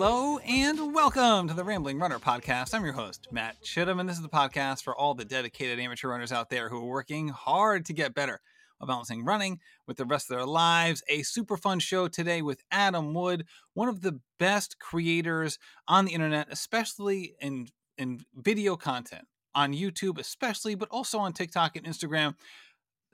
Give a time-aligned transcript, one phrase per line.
[0.00, 2.72] Hello and welcome to the Rambling Runner podcast.
[2.72, 6.06] I'm your host, Matt Chittum, and this is the podcast for all the dedicated amateur
[6.06, 8.40] runners out there who are working hard to get better
[8.76, 11.02] while balancing running with the rest of their lives.
[11.08, 16.12] A super fun show today with Adam Wood, one of the best creators on the
[16.12, 22.36] internet, especially in, in video content on YouTube, especially, but also on TikTok and Instagram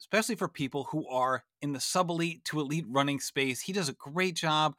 [0.01, 3.63] especially for people who are in the sub elite to elite running space.
[3.63, 4.75] He does a great job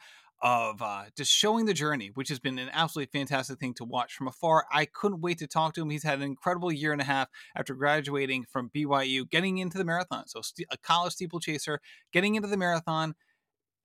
[0.46, 4.14] of uh, just showing the journey, which has been an absolutely fantastic thing to watch
[4.14, 4.66] from afar.
[4.72, 5.90] I couldn't wait to talk to him.
[5.90, 9.84] He's had an incredible year and a half after graduating from BYU, getting into the
[9.84, 10.28] marathon.
[10.28, 11.82] So, a college steeplechaser,
[12.14, 13.16] getting into the marathon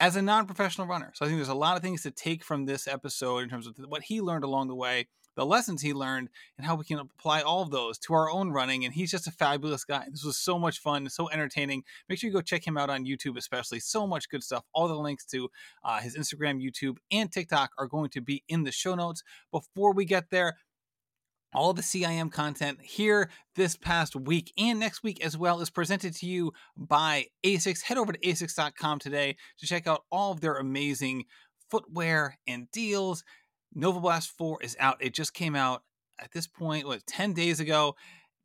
[0.01, 1.12] as a non professional runner.
[1.15, 3.67] So, I think there's a lot of things to take from this episode in terms
[3.67, 6.98] of what he learned along the way the lessons he learned and how we can
[6.98, 8.84] apply all of those to our own running.
[8.84, 10.06] And he's just a fabulous guy.
[10.11, 11.84] This was so much fun, so entertaining.
[12.09, 13.81] Make sure you go check him out on YouTube, especially.
[13.81, 14.64] So much good stuff.
[14.72, 15.50] All the links to
[15.84, 19.22] uh, his Instagram, YouTube, and TikTok are going to be in the show notes.
[19.50, 20.56] Before we get there,
[21.53, 26.15] all the CIM content here this past week and next week as well is presented
[26.17, 27.83] to you by ASICS.
[27.83, 31.25] Head over to asics.com today to check out all of their amazing
[31.70, 33.25] footwear and deals.
[33.75, 34.97] Nova Blast 4 is out.
[35.01, 35.83] It just came out
[36.21, 37.95] at this point, what, 10 days ago.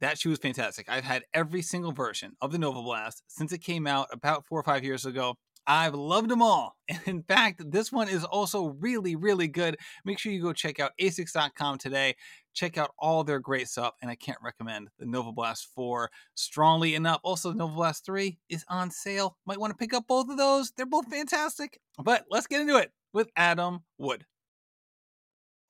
[0.01, 0.89] That shoe is fantastic.
[0.89, 4.59] I've had every single version of the Nova Blast since it came out about four
[4.59, 5.35] or five years ago.
[5.67, 6.75] I've loved them all.
[6.87, 9.77] And in fact, this one is also really, really good.
[10.03, 12.15] Make sure you go check out asics.com today.
[12.53, 13.95] Check out all their great stuff.
[14.03, 17.21] And I can't recommend the Nova Blast 4 strongly enough.
[17.23, 19.37] Also, Nova Blast 3 is on sale.
[19.47, 20.71] Might want to pick up both of those.
[20.77, 21.79] They're both fantastic.
[21.97, 24.25] But let's get into it with Adam Wood.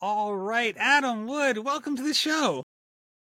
[0.08, 2.62] All right, Adam Wood, welcome to the show.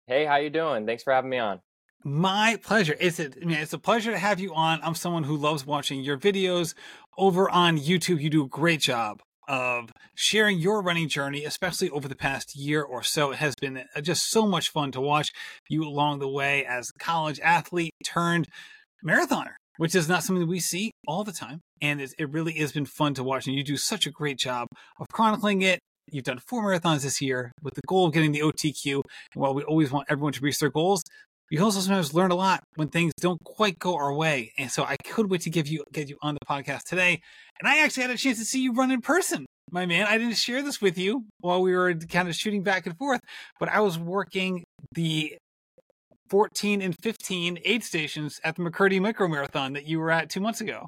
[0.09, 0.85] Hey, how you doing?
[0.85, 1.61] Thanks for having me on.
[2.03, 2.97] My pleasure.
[2.99, 4.81] It's a, I mean, it's a pleasure to have you on.
[4.83, 6.75] I'm someone who loves watching your videos
[7.17, 8.21] over on YouTube.
[8.21, 12.83] You do a great job of sharing your running journey, especially over the past year
[12.83, 13.31] or so.
[13.31, 15.31] It has been uh, just so much fun to watch
[15.69, 18.49] you along the way as a college athlete turned
[19.07, 21.61] marathoner, which is not something we see all the time.
[21.81, 23.47] And it, it really has been fun to watch.
[23.47, 24.67] And you do such a great job
[24.99, 25.79] of chronicling it
[26.11, 28.95] You've done four marathons this year with the goal of getting the OTQ.
[28.95, 29.03] And
[29.43, 31.03] while we always want everyone to reach their goals,
[31.51, 34.53] we also sometimes learn a lot when things don't quite go our way.
[34.59, 37.21] And so I could wait to give you get you on the podcast today.
[37.61, 40.07] And I actually had a chance to see you run in person, my man.
[40.07, 43.21] I didn't share this with you while we were kind of shooting back and forth,
[43.61, 45.37] but I was working the
[46.31, 50.41] 14 and 15 aid stations at the McKirdy Micro Marathon that you were at two
[50.41, 50.87] months ago.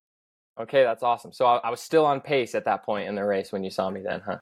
[0.58, 1.32] Okay, that's awesome.
[1.32, 3.70] So I, I was still on pace at that point in the race when you
[3.70, 4.38] saw me then, huh?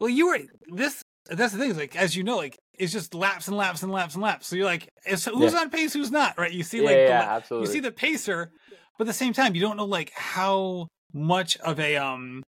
[0.00, 0.38] Well, you were
[0.68, 1.02] this.
[1.26, 1.70] That's the thing.
[1.70, 4.46] Is like as you know, like it's just laps and laps and laps and laps.
[4.46, 5.58] So you're like, who's yeah.
[5.58, 6.52] on pace, who's not, right?
[6.52, 7.68] You see, like, yeah, the, absolutely.
[7.68, 8.50] You see the pacer,
[8.98, 12.42] but at the same time, you don't know like how much of a um,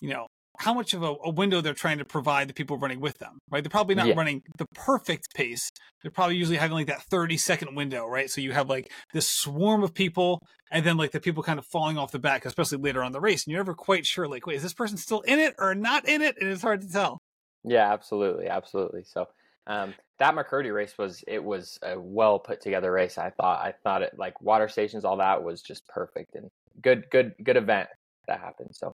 [0.00, 0.26] you know,
[0.60, 3.38] how much of a, a, window they're trying to provide the people running with them,
[3.50, 3.64] right?
[3.64, 4.14] They're probably not yeah.
[4.14, 5.70] running the perfect pace.
[6.02, 8.28] They're probably usually having like that 30 second window, right?
[8.28, 10.38] So you have like this swarm of people
[10.70, 13.20] and then like the people kind of falling off the back, especially later on the
[13.20, 13.46] race.
[13.46, 16.06] And you're never quite sure, like, wait, is this person still in it or not
[16.06, 16.36] in it?
[16.38, 17.18] And it's hard to tell.
[17.64, 18.48] Yeah, absolutely.
[18.48, 19.04] Absolutely.
[19.04, 19.28] So,
[19.66, 23.16] um, that McKirdy race was, it was a well put together race.
[23.16, 26.50] I thought, I thought it like water stations, all that was just perfect and
[26.82, 27.88] good, good, good event
[28.26, 28.70] that happened.
[28.72, 28.92] So,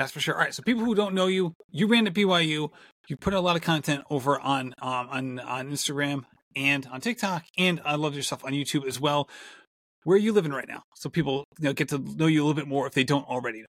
[0.00, 0.34] that's for sure.
[0.34, 0.54] All right.
[0.54, 2.70] So people who don't know you, you ran at BYU.
[3.08, 6.24] You put a lot of content over on um, on on Instagram
[6.56, 9.28] and on TikTok, and I love your stuff on YouTube as well.
[10.04, 10.82] Where are you living right now?
[10.94, 13.28] So people you know, get to know you a little bit more if they don't
[13.28, 13.66] already know.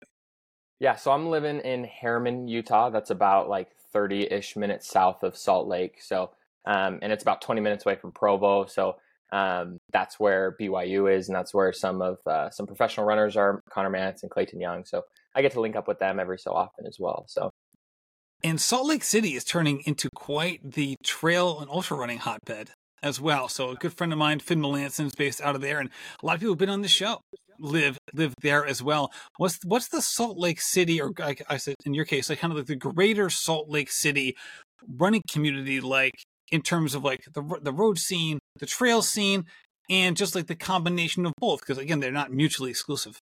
[0.78, 0.96] Yeah.
[0.96, 2.90] So I'm living in Herriman, Utah.
[2.90, 6.00] That's about like 30 ish minutes south of Salt Lake.
[6.00, 6.30] So
[6.66, 8.66] um, and it's about 20 minutes away from Provo.
[8.66, 8.96] So
[9.32, 13.62] um, that's where BYU is, and that's where some of uh, some professional runners are,
[13.70, 14.84] Connor Mantz and Clayton Young.
[14.84, 15.02] So
[15.34, 17.24] I get to link up with them every so often as well.
[17.28, 17.50] So.
[18.42, 22.70] And Salt Lake City is turning into quite the trail and ultra running hotbed
[23.02, 23.48] as well.
[23.48, 25.90] So a good friend of mine, Finn Melanson, is based out of there, and
[26.22, 27.20] a lot of people have been on the show
[27.60, 29.12] live live there as well.
[29.36, 32.52] What's what's the Salt Lake City, or I, I said in your case, like kind
[32.52, 34.36] of like the greater Salt Lake City
[34.98, 36.14] running community like
[36.50, 39.44] in terms of like the the road scene, the trail scene,
[39.88, 41.60] and just like the combination of both?
[41.60, 43.18] Because again, they're not mutually exclusive.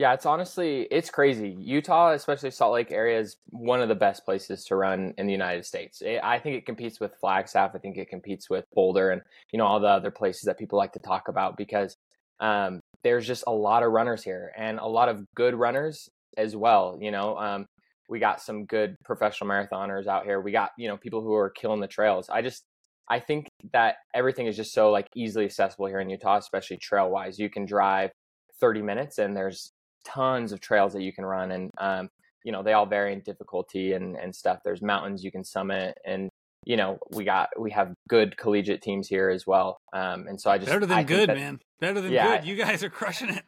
[0.00, 1.54] Yeah, it's honestly it's crazy.
[1.60, 5.32] Utah, especially Salt Lake area, is one of the best places to run in the
[5.32, 6.00] United States.
[6.00, 7.72] It, I think it competes with Flagstaff.
[7.74, 9.20] I think it competes with Boulder, and
[9.52, 11.98] you know all the other places that people like to talk about because
[12.40, 16.08] um, there's just a lot of runners here and a lot of good runners
[16.38, 16.96] as well.
[16.98, 17.66] You know, um,
[18.08, 20.40] we got some good professional marathoners out here.
[20.40, 22.30] We got you know people who are killing the trails.
[22.30, 22.64] I just
[23.10, 27.10] I think that everything is just so like easily accessible here in Utah, especially trail
[27.10, 27.38] wise.
[27.38, 28.12] You can drive
[28.60, 29.72] 30 minutes and there's
[30.04, 31.52] tons of trails that you can run.
[31.52, 32.08] And um,
[32.44, 34.60] you know they all vary in difficulty and and stuff.
[34.64, 36.30] There's mountains you can summit, and
[36.64, 39.78] you know we got we have good collegiate teams here as well.
[39.92, 41.60] Um, and so I just better than I good, that, man.
[41.80, 42.46] Better than yeah, good.
[42.46, 43.44] You guys are crushing it.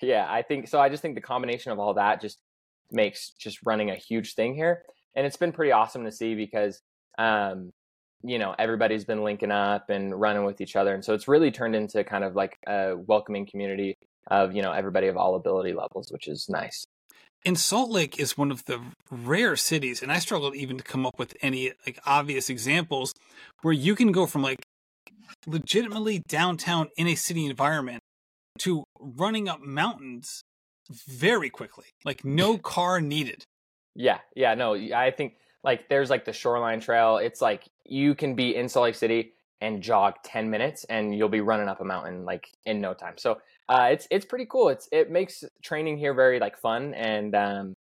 [0.00, 0.80] Yeah, I think so.
[0.80, 2.38] I just think the combination of all that just
[2.90, 4.82] makes just running a huge thing here,
[5.16, 6.80] and it's been pretty awesome to see because
[7.18, 7.72] um,
[8.22, 11.52] you know everybody's been linking up and running with each other and so it's really
[11.52, 13.96] turned into kind of like a welcoming community
[14.28, 16.86] of you know everybody of all ability levels which is nice
[17.44, 18.80] and Salt Lake is one of the
[19.10, 23.14] rare cities, and I struggled even to come up with any like obvious examples
[23.62, 24.66] where you can go from like
[25.46, 28.02] legitimately downtown in a city environment
[28.60, 30.42] to running up mountains
[30.90, 33.44] very quickly, like no car needed.
[33.94, 37.18] Yeah, yeah, no, I think like there's like the shoreline trail.
[37.18, 41.28] It's like you can be in Salt Lake City and jog 10 minutes and you'll
[41.28, 43.14] be running up a mountain like in no time.
[43.16, 43.38] So
[43.68, 44.68] uh, it's it's pretty cool.
[44.68, 47.74] It's it makes training here very like fun and um,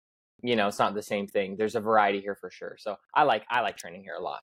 [0.42, 1.56] you know it's not the same thing.
[1.58, 2.76] There's a variety here for sure.
[2.80, 4.40] So I like I like training here a lot.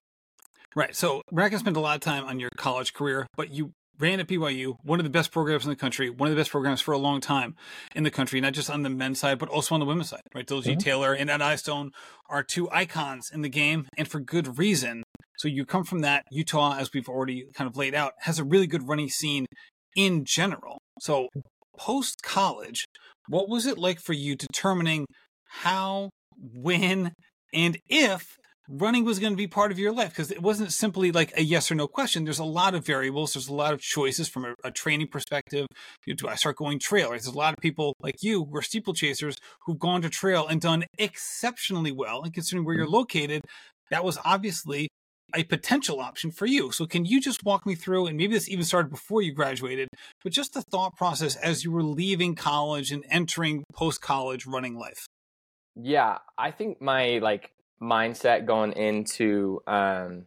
[0.75, 0.95] Right.
[0.95, 3.73] So we're not gonna spend a lot of time on your college career, but you
[3.99, 6.51] ran at BYU, one of the best programs in the country, one of the best
[6.51, 7.55] programs for a long time
[7.95, 10.23] in the country, not just on the men's side, but also on the women's side,
[10.35, 10.47] right?
[10.47, 10.79] Diljeet mm-hmm.
[10.79, 11.93] Taylor and Ed Eyestone
[12.29, 15.02] are two icons in the game, and for good reason.
[15.39, 16.25] So you come from that.
[16.31, 19.47] Utah, as we've already kind of laid out, has a really good running scene
[19.97, 20.79] in general.
[21.01, 21.29] So
[21.77, 22.85] post college,
[23.29, 25.07] what was it like for you determining
[25.49, 27.13] how, when,
[27.53, 28.37] and if
[28.69, 31.43] running was going to be part of your life because it wasn't simply like a
[31.43, 32.25] yes or no question.
[32.25, 33.35] There's a lot of variables.
[33.35, 35.67] There's a lot of choices from a, a training perspective.
[36.07, 37.11] You know, do I start going trail?
[37.11, 37.21] Right?
[37.21, 39.37] There's a lot of people like you who are steeplechasers
[39.67, 42.23] who've gone to trail and done exceptionally well.
[42.23, 42.95] And considering where you're mm-hmm.
[42.95, 43.43] located,
[43.91, 44.89] that was obviously
[45.35, 46.73] a potential option for you.
[46.73, 49.89] So can you just walk me through, and maybe this even started before you graduated,
[50.23, 54.77] but just the thought process as you were leaving college and entering post college running
[54.77, 55.07] life?
[55.75, 60.27] Yeah, I think my like mindset going into um,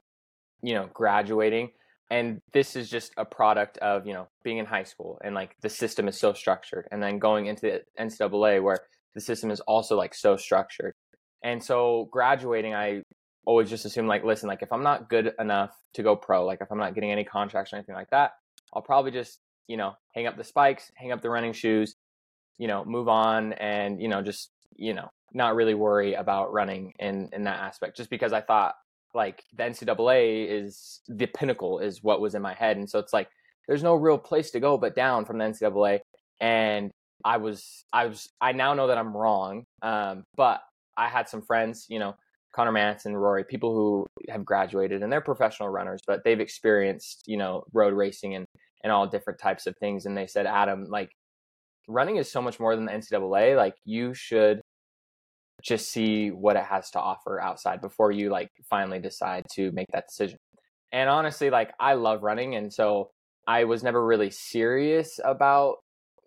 [0.62, 1.70] you know graduating
[2.10, 5.56] and this is just a product of you know being in high school and like
[5.62, 8.80] the system is so structured and then going into the ncaa where
[9.14, 10.94] the system is also like so structured
[11.44, 13.02] and so graduating i
[13.46, 16.60] always just assume like listen like if i'm not good enough to go pro like
[16.62, 18.32] if i'm not getting any contracts or anything like that
[18.74, 21.96] i'll probably just you know hang up the spikes hang up the running shoes
[22.58, 26.94] you know move on and you know just you know not really worry about running
[27.00, 28.76] in in that aspect just because i thought
[29.14, 33.14] like the ncaa is the pinnacle is what was in my head and so it's
[33.14, 33.30] like
[33.68, 36.00] there's no real place to go but down from the ncaa
[36.42, 36.92] and
[37.24, 40.62] i was i was i now know that i'm wrong um, but
[40.98, 42.16] i had some friends you know
[42.56, 47.38] Mantz and Rory, people who have graduated and they're professional runners, but they've experienced, you
[47.38, 48.46] know, road racing and,
[48.84, 50.06] and all different types of things.
[50.06, 51.10] And they said, Adam, like
[51.88, 53.56] running is so much more than the NCAA.
[53.58, 54.62] Like you should
[55.64, 59.88] just see what it has to offer outside before you like finally decide to make
[59.94, 60.38] that decision.
[60.92, 62.56] And honestly, like I love running.
[62.56, 63.10] And so
[63.48, 65.78] I was never really serious about,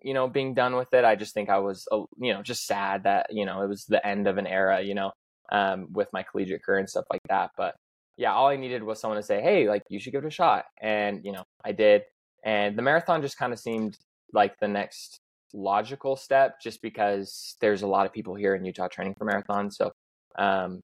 [0.01, 1.05] you know, being done with it.
[1.05, 3.85] I just think I was, uh, you know, just sad that, you know, it was
[3.85, 5.11] the end of an era, you know,
[5.51, 7.51] um, with my collegiate career and stuff like that.
[7.57, 7.75] But
[8.17, 10.31] yeah, all I needed was someone to say, hey, like you should give it a
[10.31, 10.65] shot.
[10.81, 12.03] And, you know, I did.
[12.43, 13.97] And the marathon just kind of seemed
[14.33, 15.19] like the next
[15.53, 19.73] logical step just because there's a lot of people here in Utah training for marathons.
[19.73, 19.91] So
[20.37, 20.81] um,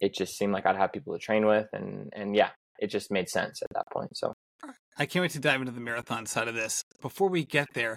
[0.00, 1.68] it just seemed like I'd have people to train with.
[1.72, 4.16] And, and yeah, it just made sense at that point.
[4.16, 4.34] So
[4.96, 6.82] I can't wait to dive into the marathon side of this.
[7.00, 7.96] Before we get there,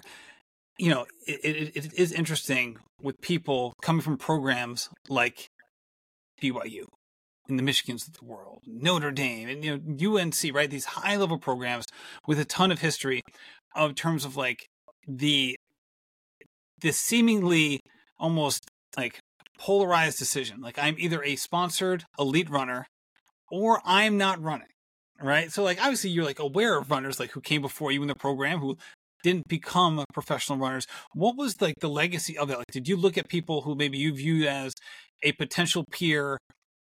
[0.78, 5.48] you know, it, it, it is interesting with people coming from programs like
[6.42, 6.84] BYU
[7.48, 10.70] and the Michigans of the world, Notre Dame, and you know UNC, right?
[10.70, 11.86] These high level programs
[12.26, 13.22] with a ton of history,
[13.74, 14.66] of terms of like
[15.06, 15.56] the
[16.80, 17.80] this seemingly
[18.18, 19.20] almost like
[19.58, 20.60] polarized decision.
[20.60, 22.86] Like I'm either a sponsored elite runner
[23.50, 24.66] or I'm not running.
[25.20, 25.52] Right.
[25.52, 28.14] So like obviously you're like aware of runners like who came before you in the
[28.14, 28.76] program who
[29.22, 30.86] didn't become professional runners.
[31.14, 32.58] What was like the legacy of that?
[32.58, 34.74] Like did you look at people who maybe you viewed as
[35.22, 36.38] a potential peer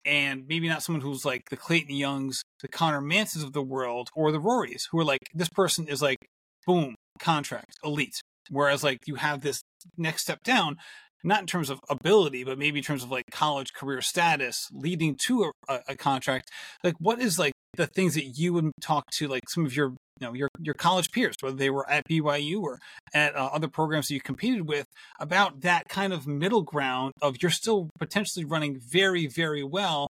[0.05, 4.09] and maybe not someone who's like the Clayton Youngs, the Connor Mantzes of the world,
[4.15, 6.17] or the Rorys, who are like, this person is like,
[6.65, 8.21] boom, contract, elite.
[8.49, 9.61] Whereas like you have this
[9.97, 10.77] next step down,
[11.23, 15.17] not in terms of ability, but maybe in terms of like college career status leading
[15.25, 16.49] to a, a contract.
[16.83, 19.95] Like, what is like the things that you would talk to like some of your
[20.19, 22.79] you know your your college peers, whether they were at BYU or
[23.13, 24.87] at uh, other programs that you competed with,
[25.19, 30.07] about that kind of middle ground of you're still potentially running very very well,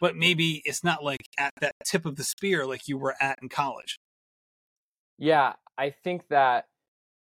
[0.00, 3.38] but maybe it's not like at that tip of the spear like you were at
[3.42, 3.98] in college.
[5.18, 6.66] Yeah, I think that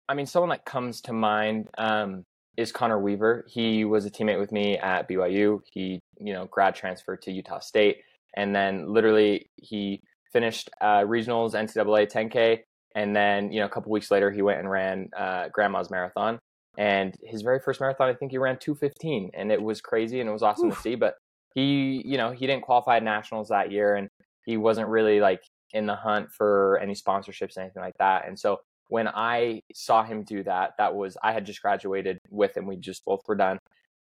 [0.08, 2.24] I mean, someone that comes to mind um,
[2.58, 3.46] is Connor Weaver.
[3.48, 5.62] He was a teammate with me at BYU.
[5.72, 8.02] He, you know, grad transferred to Utah State,
[8.36, 10.02] and then literally he
[10.36, 12.60] finished uh, regionals NCAA 10K,
[12.94, 16.40] and then you know a couple weeks later he went and ran uh, Grandma's Marathon.
[16.78, 20.28] And his very first marathon, I think he ran 215, and it was crazy and
[20.30, 20.76] it was awesome Oof.
[20.76, 20.96] to see.
[20.96, 21.16] But
[21.54, 24.10] he, you know, he didn't qualify at nationals that year, and
[24.46, 28.28] he wasn't really like in the hunt for any sponsorships, anything like that.
[28.28, 28.58] And so
[28.90, 32.68] when I saw him do that, that was I had just graduated with him.
[32.68, 33.58] We just both were done.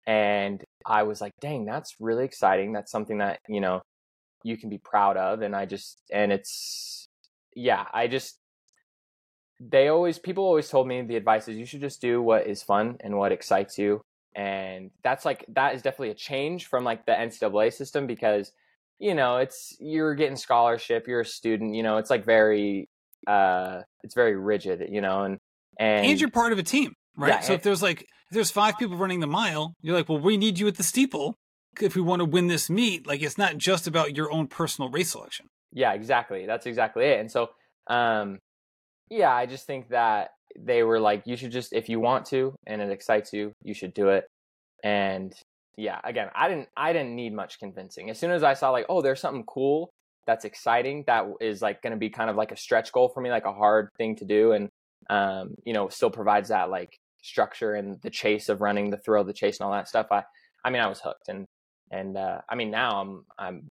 [0.07, 2.71] And I was like, dang, that's really exciting.
[2.71, 3.81] That's something that, you know,
[4.43, 5.41] you can be proud of.
[5.41, 7.07] And I just and it's
[7.55, 8.39] yeah, I just
[9.59, 12.63] they always people always told me the advice is you should just do what is
[12.63, 14.01] fun and what excites you.
[14.35, 18.51] And that's like that is definitely a change from like the NCAA system because
[19.01, 22.87] you know it's you're getting scholarship you're a student you know it's like very
[23.27, 25.39] uh it's very rigid you know and
[25.79, 28.07] and, and you're part of a team right yeah, so and, if there's like if
[28.31, 31.37] there's five people running the mile you're like well we need you at the steeple
[31.81, 34.89] if we want to win this meet like it's not just about your own personal
[34.89, 37.49] race selection yeah exactly that's exactly it and so
[37.87, 38.39] um
[39.09, 42.53] yeah i just think that they were like you should just if you want to
[42.67, 44.25] and it excites you you should do it
[44.83, 45.33] and
[45.77, 48.09] yeah, again, I didn't I didn't need much convincing.
[48.09, 49.89] As soon as I saw like, oh, there's something cool
[50.27, 53.21] that's exciting that is like going to be kind of like a stretch goal for
[53.21, 54.69] me, like a hard thing to do, and
[55.09, 59.23] um, you know, still provides that like structure and the chase of running, the thrill
[59.23, 60.07] the chase, and all that stuff.
[60.11, 60.23] I,
[60.63, 61.45] I mean, I was hooked, and
[61.91, 63.67] and uh, I mean, now I'm I'm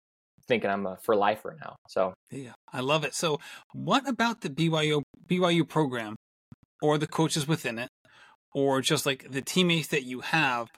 [0.47, 1.75] thinking I'm a for lifer now.
[1.87, 3.13] So yeah, I love it.
[3.13, 3.39] So,
[3.73, 6.15] what about the BYU BYU program,
[6.81, 7.89] or the coaches within it,
[8.53, 10.69] or just like the teammates that you have?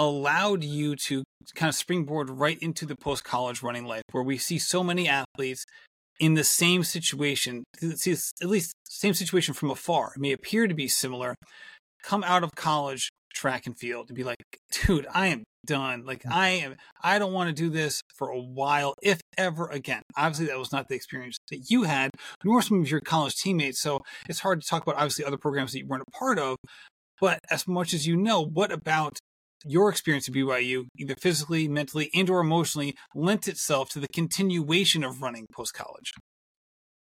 [0.00, 1.24] allowed you to
[1.56, 5.08] kind of springboard right into the post college running life where we see so many
[5.08, 5.64] athletes
[6.20, 7.64] in the same situation,
[7.96, 10.12] see at least same situation from afar.
[10.14, 11.34] It may appear to be similar.
[12.02, 14.36] Come out of college track and field and be like,
[14.70, 16.04] dude, I am done.
[16.04, 16.32] Like mm.
[16.32, 20.02] I am I don't want to do this for a while, if ever again.
[20.16, 22.10] Obviously that was not the experience that you had,
[22.44, 23.80] nor some of your college teammates.
[23.80, 26.56] So it's hard to talk about obviously other programs that you weren't a part of.
[27.20, 29.18] But as much as you know, what about
[29.64, 35.04] your experience at BYU, either physically, mentally, and or emotionally, lent itself to the continuation
[35.04, 36.12] of running post college?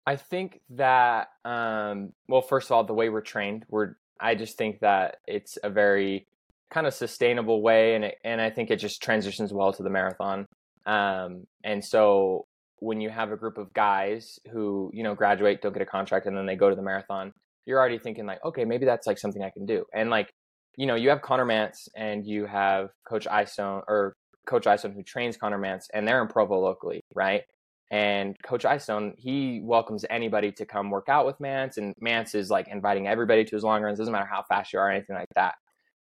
[0.06, 4.56] I think that um, well, first of all, the way we're trained, we're I just
[4.56, 6.26] think that it's a very
[6.72, 9.90] kind of sustainable way, and it, and I think it just transitions well to the
[9.90, 10.46] marathon.
[10.86, 12.46] Um, and so
[12.78, 16.26] when you have a group of guys who you know graduate, don't get a contract,
[16.26, 17.32] and then they go to the marathon,
[17.64, 19.84] you're already thinking like, okay, maybe that's like something I can do.
[19.94, 20.30] And like
[20.76, 24.14] you know, you have Connor Mantz and you have Coach Eyestone or
[24.46, 27.42] Coach Eyestone who trains Connor Mantz and they're in Provo locally, right?
[27.90, 32.50] And Coach Eyestone, he welcomes anybody to come work out with Mantz, and Mantz is
[32.50, 33.98] like inviting everybody to his long runs.
[33.98, 35.54] Doesn't matter how fast you are or anything like that.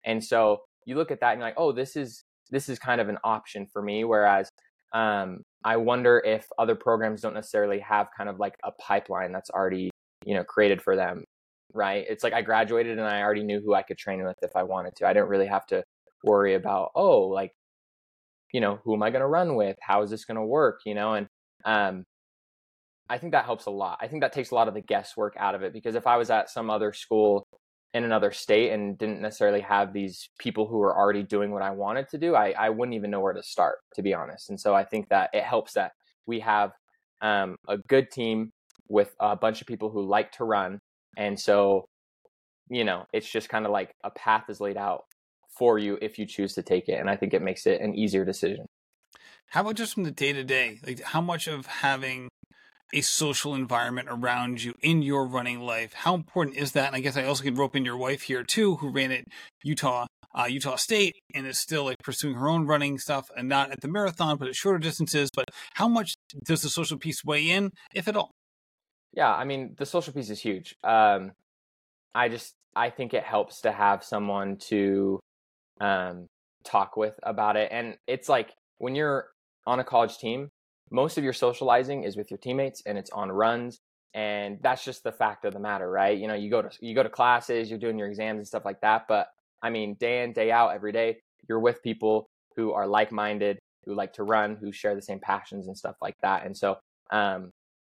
[0.05, 3.01] And so you look at that and you're like, oh, this is this is kind
[3.01, 4.05] of an option for me.
[4.05, 4.49] Whereas
[4.93, 9.51] um, I wonder if other programs don't necessarily have kind of like a pipeline that's
[9.51, 9.91] already
[10.25, 11.25] you know created for them
[11.75, 12.05] right?
[12.09, 14.63] It's like I graduated and I already knew who I could train with if I
[14.63, 15.07] wanted to.
[15.07, 15.83] I didn't really have to
[16.25, 17.53] worry about, oh, like,
[18.53, 19.77] you know, who am I going to run with?
[19.81, 20.81] How is this going to work?
[20.85, 21.27] You know, and
[21.65, 22.05] um,
[23.09, 23.99] I think that helps a lot.
[24.01, 26.17] I think that takes a lot of the guesswork out of it because if I
[26.17, 27.42] was at some other school
[27.95, 31.71] in another state and didn't necessarily have these people who were already doing what I
[31.71, 34.49] wanted to do, I, I wouldn't even know where to start, to be honest.
[34.49, 35.93] And so I think that it helps that
[36.27, 36.73] we have
[37.21, 38.51] um, a good team
[38.89, 40.79] with a bunch of people who like to run
[41.17, 41.87] and so,
[42.69, 45.05] you know, it's just kind of like a path is laid out
[45.59, 46.99] for you if you choose to take it.
[46.99, 48.67] And I think it makes it an easier decision.
[49.49, 50.79] How about just from the day to day?
[50.87, 52.29] Like, how much of having
[52.93, 56.89] a social environment around you in your running life, how important is that?
[56.89, 59.25] And I guess I also could rope in your wife here too, who ran at
[59.63, 63.71] Utah, uh, Utah State, and is still like pursuing her own running stuff, and not
[63.71, 65.31] at the marathon, but at shorter distances.
[65.35, 68.31] But how much does the social piece weigh in, if at all?
[69.13, 70.75] Yeah, I mean, the social piece is huge.
[70.83, 71.33] Um,
[72.15, 75.21] I just I think it helps to have someone to
[75.81, 76.27] um,
[76.65, 79.29] talk with about it, and it's like when you're
[79.67, 80.49] on a college team,
[80.93, 83.81] most of your socializing is with your teammates, and it's on runs,
[84.15, 86.19] and that's just the fact of the matter, right?
[86.19, 88.65] You know, you go to you go to classes, you're doing your exams and stuff
[88.65, 89.29] like that, but
[89.63, 91.19] I mean, day in day out, every day,
[91.49, 95.67] you're with people who are like-minded, who like to run, who share the same passions
[95.67, 96.79] and stuff like that, and so
[97.11, 97.51] um,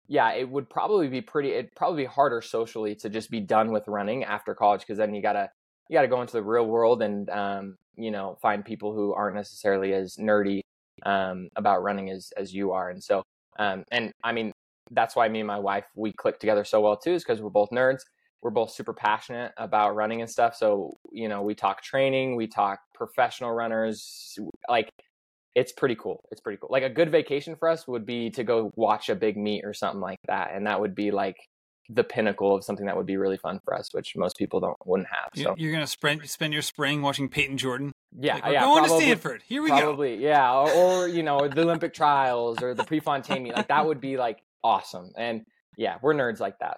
[0.08, 1.52] yeah, it would probably be pretty.
[1.52, 5.16] It'd probably be harder socially to just be done with running after college because then
[5.16, 5.50] you gotta
[5.90, 9.36] you gotta go into the real world and um, you know find people who aren't
[9.36, 10.62] necessarily as nerdy
[11.06, 12.90] um, about running as as you are.
[12.90, 13.24] And so
[13.58, 14.52] um, and I mean
[14.92, 17.50] that's why me and my wife we click together so well too is because we're
[17.50, 18.02] both nerds.
[18.46, 20.56] we're both super passionate about running and stuff.
[20.56, 24.38] So, you know, we talk training, we talk professional runners.
[24.70, 24.92] Like,
[25.56, 26.22] it's pretty cool.
[26.30, 26.70] It's pretty cool.
[26.72, 29.74] Like, a good vacation for us would be to go watch a big meet or
[29.74, 30.52] something like that.
[30.54, 31.38] And that would be like
[31.90, 34.78] the pinnacle of something that would be really fun for us, which most people don't
[34.86, 35.30] wouldn't have.
[35.36, 37.94] So you're gonna spend spend your spring watching Payton Jordan.
[38.18, 39.44] Yeah, like, yeah, going probably, to Stanford.
[39.46, 39.78] Here we go.
[39.78, 40.24] probably, go.
[40.24, 43.56] yeah, or, or you know the Olympic trials or the Prefontaine meet.
[43.56, 45.12] Like that would be like awesome.
[45.18, 45.46] And
[45.78, 46.78] yeah, we're nerds like that.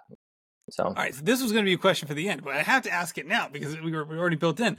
[0.69, 2.53] So all right, so this was going to be a question for the end, but
[2.53, 4.77] I have to ask it now because we were, we were already built in.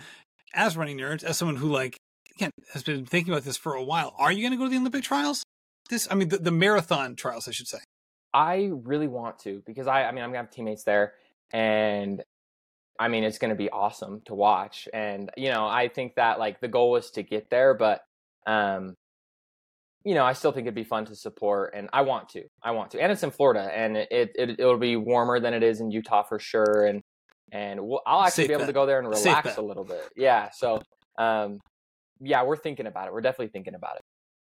[0.54, 1.96] As running nerds, as someone who like
[2.34, 4.70] again has been thinking about this for a while, are you going to go to
[4.70, 5.44] the Olympic trials?
[5.90, 7.78] This, I mean, the, the marathon trials, I should say.
[8.34, 11.14] I really want to because I, I mean, I'm gonna have teammates there,
[11.50, 12.22] and
[12.98, 14.88] I mean, it's gonna be awesome to watch.
[14.92, 18.00] And you know, I think that like the goal was to get there, but
[18.46, 18.94] um,
[20.04, 22.44] you know, I still think it'd be fun to support, and I want to.
[22.62, 25.62] I want to, and it's in Florida, and it, it it'll be warmer than it
[25.62, 27.02] is in Utah for sure, and
[27.52, 28.68] and we'll, I'll actually Safe be able bet.
[28.68, 30.08] to go there and relax a little bit.
[30.16, 30.82] Yeah, so
[31.18, 31.58] um,
[32.20, 33.12] yeah, we're thinking about it.
[33.12, 34.02] We're definitely thinking about it.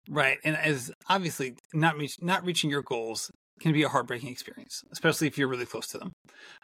[0.09, 3.29] Right, and as obviously not reach, not reaching your goals
[3.61, 6.11] can be a heartbreaking experience, especially if you're really close to them.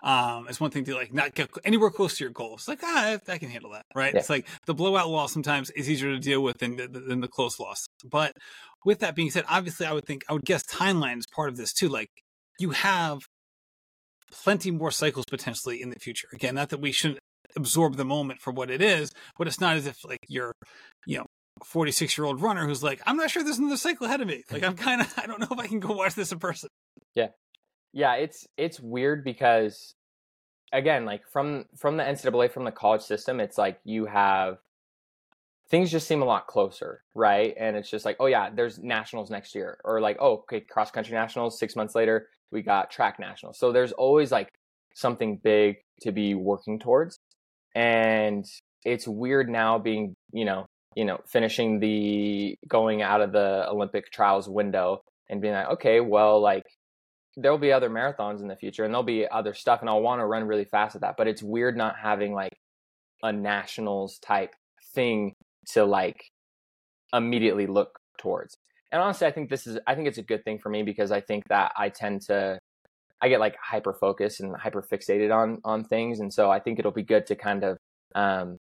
[0.04, 2.68] Um, it's one thing to like not get anywhere close to your goals.
[2.68, 4.14] Like ah, I, I can handle that, right?
[4.14, 4.20] Yeah.
[4.20, 7.28] It's like the blowout loss sometimes is easier to deal with than the, than the
[7.28, 7.86] close loss.
[8.04, 8.34] But
[8.86, 11.58] with that being said, obviously, I would think I would guess timeline is part of
[11.58, 11.90] this too.
[11.90, 12.10] Like
[12.60, 13.22] you have
[14.32, 16.28] plenty more cycles potentially in the future.
[16.34, 17.20] Again, not that we shouldn't
[17.56, 20.54] absorb the moment for what it is, but it's not as if like you're,
[21.06, 21.26] you know,
[21.66, 24.44] 46 year old runner who's like, I'm not sure there's another cycle ahead of me.
[24.52, 26.70] Like, I'm kind of, I don't know if I can go watch this in person.
[27.18, 27.28] Yeah.
[27.94, 29.96] Yeah, it's it's weird because
[30.74, 34.58] again like from from the ncaa from the college system it's like you have
[35.70, 37.56] things just seem a lot closer right?
[37.58, 40.92] And it's just like oh yeah there's nationals next year or like oh okay cross
[40.92, 41.60] country nationals.
[41.60, 43.58] Six months later we got track nationals.
[43.58, 44.52] So there's always like
[44.94, 47.20] something big to be working towards.
[47.76, 48.46] And
[48.86, 50.66] it's weird now being you know
[50.96, 56.00] you know finishing the going out of the olympic trials window and being like okay
[56.00, 56.64] well like
[57.38, 60.20] there'll be other marathons in the future and there'll be other stuff and I'll want
[60.20, 61.16] to run really fast at that.
[61.18, 62.58] But it's weird not having like
[63.24, 64.56] a nationals type
[64.96, 65.34] thing
[65.74, 66.32] to like
[67.14, 68.58] immediately look towards.
[68.92, 71.12] And honestly, I think this is I think it's a good thing for me because
[71.12, 72.60] I think that I tend to
[73.22, 76.20] I get like hyper focused and hyper fixated on on things.
[76.20, 77.78] And so I think it'll be good to kind of
[78.16, 78.58] um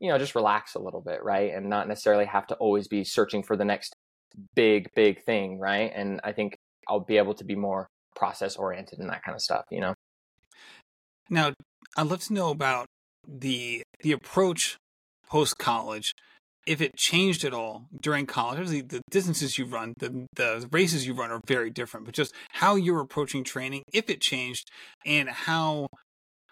[0.00, 1.52] you know just relax a little bit, right?
[1.54, 3.94] And not necessarily have to always be searching for the next
[4.54, 5.92] big, big thing, right?
[5.94, 6.56] And I think
[6.88, 9.94] I'll be able to be more process oriented and that kind of stuff, you know?
[11.30, 11.52] Now,
[11.96, 12.86] I'd love to know about
[13.26, 14.76] the the approach
[15.28, 16.12] post college.
[16.66, 21.06] If it changed at all during college, obviously the distances you run, the the races
[21.06, 24.70] you run are very different, but just how you're approaching training, if it changed,
[25.04, 25.86] and how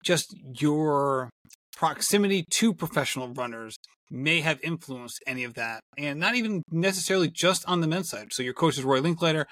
[0.05, 1.31] just your
[1.75, 3.77] proximity to professional runners
[4.11, 8.33] may have influenced any of that, and not even necessarily just on the men's side.
[8.33, 9.46] So your coach is Rory Linkletter.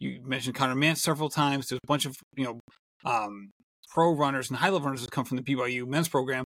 [0.00, 1.68] You mentioned Connor Mantz several times.
[1.68, 2.60] There's a bunch of you know
[3.04, 3.50] um,
[3.92, 6.44] pro runners and high level runners that come from the BYU men's program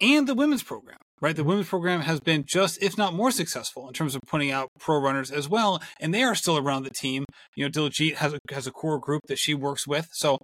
[0.00, 0.98] and the women's program.
[1.22, 4.50] Right, the women's program has been just, if not more successful, in terms of putting
[4.50, 7.24] out pro runners as well, and they are still around the team.
[7.54, 10.08] You know, Diljeet has a has a core group that she works with.
[10.12, 10.36] So,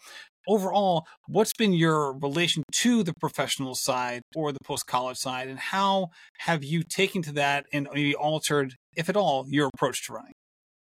[0.48, 5.58] overall, what's been your relation to the professional side or the post college side, and
[5.58, 10.14] how have you taken to that and maybe altered, if at all, your approach to
[10.14, 10.32] running?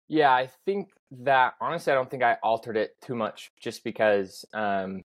[0.09, 4.45] Yeah, I think that honestly, I don't think I altered it too much just because,
[4.53, 5.01] um,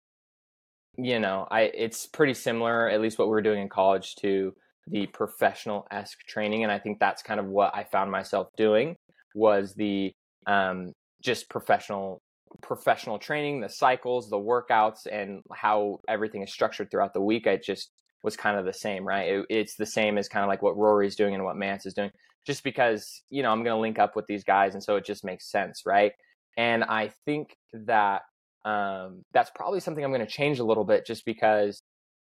[0.96, 4.54] you know, I it's pretty similar, at least what we were doing in college, to
[4.86, 8.96] the professional esque training, and I think that's kind of what I found myself doing
[9.34, 10.12] was the
[10.46, 12.22] um, just professional
[12.62, 17.46] professional training, the cycles, the workouts, and how everything is structured throughout the week.
[17.46, 17.90] I just
[18.22, 19.28] was kind of the same, right?
[19.28, 21.94] It, it's the same as kind of like what Rory's doing and what Mantz is
[21.94, 22.10] doing,
[22.46, 25.04] just because you know I'm going to link up with these guys, and so it
[25.04, 26.12] just makes sense, right?
[26.56, 28.22] And I think that
[28.64, 31.82] um, that's probably something I'm going to change a little bit, just because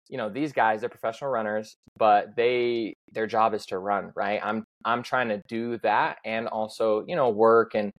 [0.08, 4.40] you know these guys they're professional runners, but they their job is to run, right?
[4.42, 7.90] I'm I'm trying to do that and also you know work and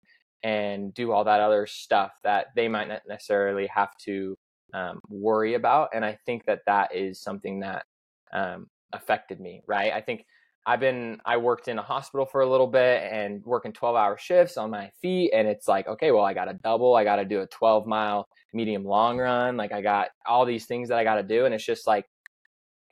[0.43, 4.35] and do all that other stuff that they might not necessarily have to
[4.73, 5.89] um, worry about.
[5.93, 7.83] And I think that that is something that
[8.31, 9.91] um, affected me, right?
[9.91, 10.25] I think
[10.67, 14.17] I've been, I worked in a hospital for a little bit and working 12 hour
[14.17, 15.31] shifts on my feet.
[15.33, 17.87] And it's like, okay, well, I got to double, I got to do a 12
[17.87, 19.55] mile medium long run.
[19.55, 21.45] Like I got all these things that I got to do.
[21.45, 22.05] And it's just like,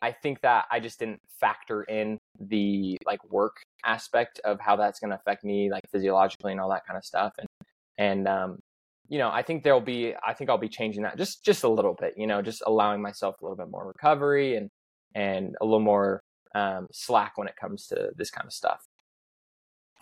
[0.01, 4.99] I think that I just didn't factor in the like work aspect of how that's
[4.99, 7.33] going to affect me, like physiologically and all that kind of stuff.
[7.37, 7.47] And
[7.97, 8.59] and um,
[9.09, 11.69] you know, I think there'll be, I think I'll be changing that just, just a
[11.69, 14.69] little bit, you know, just allowing myself a little bit more recovery and,
[15.13, 16.21] and a little more
[16.55, 18.87] um, slack when it comes to this kind of stuff.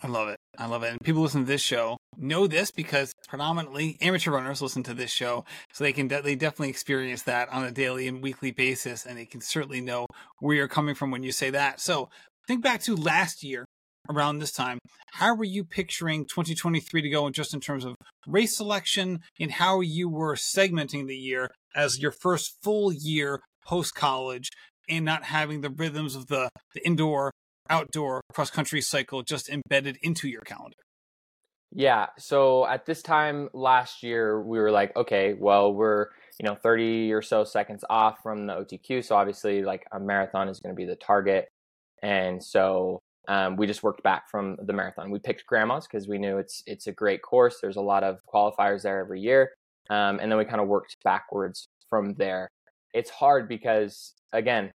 [0.02, 0.38] I love it.
[0.58, 0.92] I love it.
[0.92, 5.10] And people listen to this show know this because predominantly amateur runners listen to this
[5.10, 9.06] show, so they can de- they definitely experience that on a daily and weekly basis,
[9.06, 10.06] and they can certainly know
[10.40, 11.80] where you're coming from when you say that.
[11.80, 12.08] So
[12.46, 13.64] think back to last year
[14.08, 14.78] around this time.
[15.12, 17.94] How were you picturing 2023 to go, and just in terms of
[18.26, 23.94] race selection, and how you were segmenting the year as your first full year post
[23.94, 24.50] college,
[24.88, 27.30] and not having the rhythms of the the indoor
[27.70, 30.76] outdoor cross country cycle just embedded into your calendar?
[31.72, 32.06] Yeah.
[32.18, 36.06] So at this time last year, we were like, okay, well, we're,
[36.38, 39.04] you know, 30 or so seconds off from the OTQ.
[39.04, 41.48] So obviously, like a marathon is going to be the target.
[42.00, 45.10] And so um, we just worked back from the marathon.
[45.10, 47.58] We picked grandmas because we knew it's it's a great course.
[47.60, 49.52] There's a lot of qualifiers there every year,
[49.90, 52.48] um, and then we kind of worked backwards from there.
[52.94, 54.70] It's hard because again,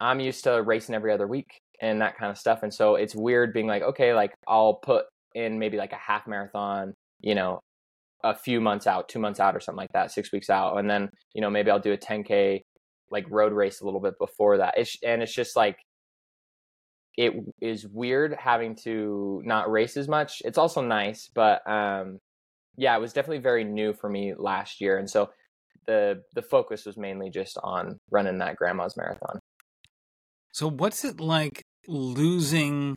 [0.00, 2.60] I'm used to racing every other week, and that kind of stuff.
[2.62, 6.26] And so it's weird being like, okay, like I'll put in maybe like a half
[6.26, 7.60] marathon, you know,
[8.24, 10.76] a few months out, two months out or something like that, six weeks out.
[10.76, 12.62] And then, you know, maybe I'll do a 10K
[13.10, 14.74] like road race a little bit before that.
[14.76, 15.76] It's, and it's just like,
[17.16, 17.32] it
[17.62, 20.42] is weird having to not race as much.
[20.44, 22.18] It's also nice, but um,
[22.76, 24.98] yeah, it was definitely very new for me last year.
[24.98, 25.30] And so
[25.86, 29.38] the, the focus was mainly just on running that grandma's marathon.
[30.52, 32.96] So what's it like losing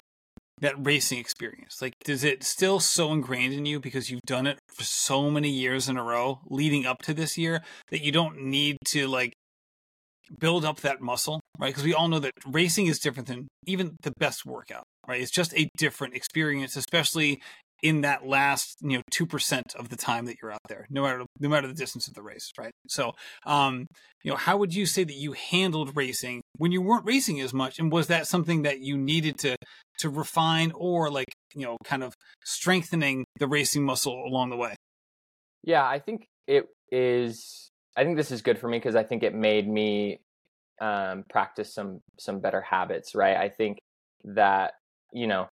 [0.62, 1.82] that racing experience?
[1.82, 5.50] Like, does it still so ingrained in you because you've done it for so many
[5.50, 9.34] years in a row leading up to this year that you don't need to like
[10.38, 11.70] build up that muscle, right?
[11.70, 15.22] Because we all know that racing is different than even the best workout, right?
[15.22, 17.42] It's just a different experience, especially
[17.82, 21.04] in that last you know two percent of the time that you're out there, no
[21.04, 22.72] matter no matter the distance of the race, right?
[22.88, 23.14] So,
[23.46, 23.88] um,
[24.24, 27.54] you know, how would you say that you handled racing when you weren't racing as
[27.54, 29.56] much, and was that something that you needed to
[30.00, 32.14] to refine or like you know kind of
[32.44, 34.76] strengthening the racing muscle along the way?
[35.64, 37.70] Yeah, I think it is.
[37.96, 40.20] I think this is good for me because I think it made me
[40.82, 43.38] um, practice some some better habits, right?
[43.38, 43.80] I think
[44.24, 44.74] that
[45.12, 45.48] you know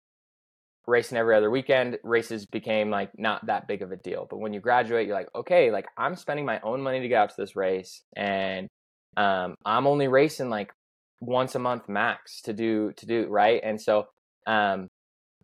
[0.87, 4.27] racing every other weekend, races became like not that big of a deal.
[4.29, 7.21] But when you graduate, you're like, okay, like I'm spending my own money to get
[7.21, 8.67] out to this race, and
[9.17, 10.71] um, I'm only racing like
[11.21, 13.61] once a month max to do to do right.
[13.63, 14.07] And so
[14.47, 14.87] um,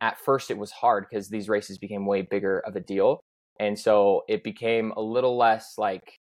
[0.01, 3.21] at first it was hard because these races became way bigger of a deal,
[3.59, 6.19] and so it became a little less like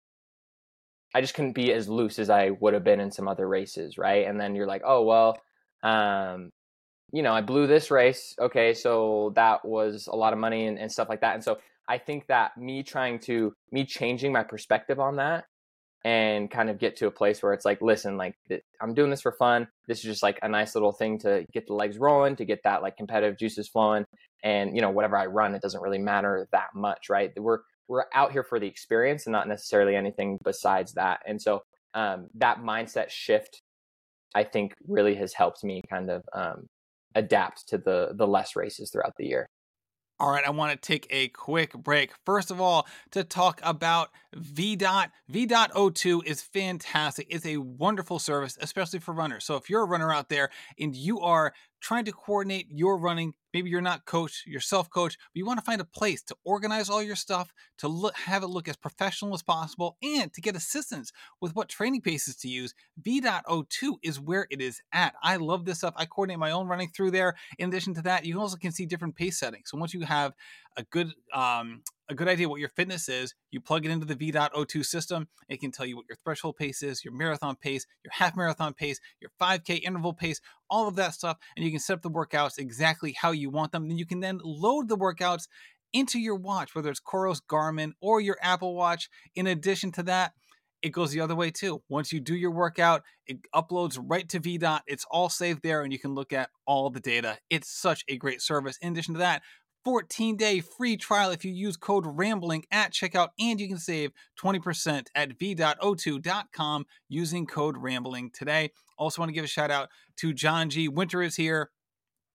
[1.13, 3.97] I just couldn't be as loose as I would have been in some other races,
[3.97, 4.27] right?
[4.27, 5.37] And then you're like, oh well,
[5.81, 6.49] um,
[7.15, 8.35] you know, I blew this race.
[8.37, 11.33] Okay, so that was a lot of money and, and stuff like that.
[11.33, 15.45] And so I think that me trying to me changing my perspective on that
[16.03, 18.35] and kind of get to a place where it's like, listen, like
[18.81, 19.69] I'm doing this for fun.
[19.87, 22.59] This is just like a nice little thing to get the legs rolling, to get
[22.65, 24.03] that like competitive juices flowing.
[24.43, 27.31] And you know, whatever I run, it doesn't really matter that much, right?
[27.37, 31.21] We're we're out here for the experience and not necessarily anything besides that.
[31.25, 31.61] And so
[31.93, 33.61] um, that mindset shift,
[34.33, 36.67] I think, really has helped me kind of um,
[37.15, 39.47] adapt to the the less races throughout the year.
[40.17, 42.11] All right, I want to take a quick break.
[42.25, 45.09] First of all, to talk about VDOT.
[45.29, 47.27] VDOT02 is fantastic.
[47.29, 49.43] It's a wonderful service, especially for runners.
[49.43, 53.33] So if you're a runner out there and you are trying to coordinate your running
[53.55, 56.35] Maybe you're not coach, you're self coach, but you want to find a place to
[56.43, 60.41] organize all your stuff, to look, have it look as professional as possible, and to
[60.41, 62.73] get assistance with what training paces to use.
[63.01, 65.15] VDOT O2 is where it is at.
[65.23, 65.93] I love this stuff.
[65.95, 67.35] I coordinate my own running through there.
[67.57, 69.69] In addition to that, you also can see different pace settings.
[69.69, 70.33] So once you have
[70.77, 73.33] a good um, a good idea what your fitness is.
[73.51, 75.27] You plug it into the VDOT O2 system.
[75.49, 78.73] It can tell you what your threshold pace is, your marathon pace, your half marathon
[78.73, 81.37] pace, your 5K interval pace, all of that stuff.
[81.55, 83.87] And you can set up the workouts exactly how you want them.
[83.87, 85.47] Then you can then load the workouts
[85.93, 89.09] into your watch, whether it's Coros, Garmin, or your Apple Watch.
[89.33, 90.33] In addition to that,
[90.81, 91.81] it goes the other way too.
[91.89, 94.81] Once you do your workout, it uploads right to VDOT.
[94.85, 97.39] It's all saved there, and you can look at all the data.
[97.49, 98.77] It's such a great service.
[98.81, 99.41] In addition to that,
[99.85, 104.11] 14 day free trial if you use code RAMBLING at checkout, and you can save
[104.41, 108.71] 20% at vdoto2.com using code RAMBLING today.
[108.97, 110.89] Also, want to give a shout out to Janji.
[110.89, 111.69] Winter is here,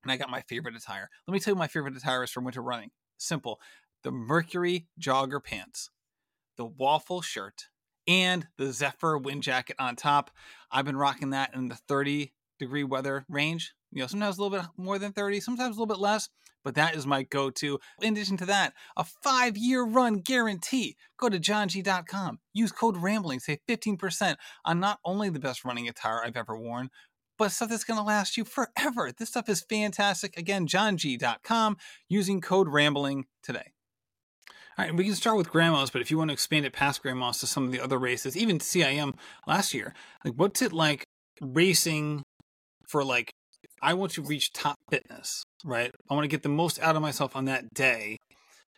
[0.05, 1.11] and I got my favorite attire.
[1.27, 2.91] Let me tell you my favorite attire is for winter running.
[3.19, 3.61] Simple
[4.03, 5.91] the Mercury jogger pants,
[6.57, 7.67] the waffle shirt,
[8.07, 10.31] and the Zephyr wind jacket on top.
[10.71, 13.75] I've been rocking that in the 30 degree weather range.
[13.93, 16.29] You know, sometimes a little bit more than 30, sometimes a little bit less
[16.65, 17.79] but that is my go to.
[18.03, 20.97] In addition to that, a five year run guarantee.
[21.19, 26.23] Go to janji.com, use code RAMBLING, save 15% on not only the best running attire
[26.25, 26.91] I've ever worn,
[27.39, 29.11] but stuff that's going to last you forever.
[29.17, 30.37] This stuff is fantastic.
[30.37, 31.77] Again, janji.com,
[32.09, 33.73] using code RAMBLING today.
[34.79, 37.03] All right, we can start with grandmas, but if you want to expand it past
[37.03, 39.15] grandmas to some of the other races, even CIM
[39.47, 41.05] last year, like what's it like
[41.43, 42.23] racing
[42.87, 43.31] for like
[43.83, 45.93] I want to reach top fitness, right?
[46.11, 48.19] I want to get the most out of myself on that day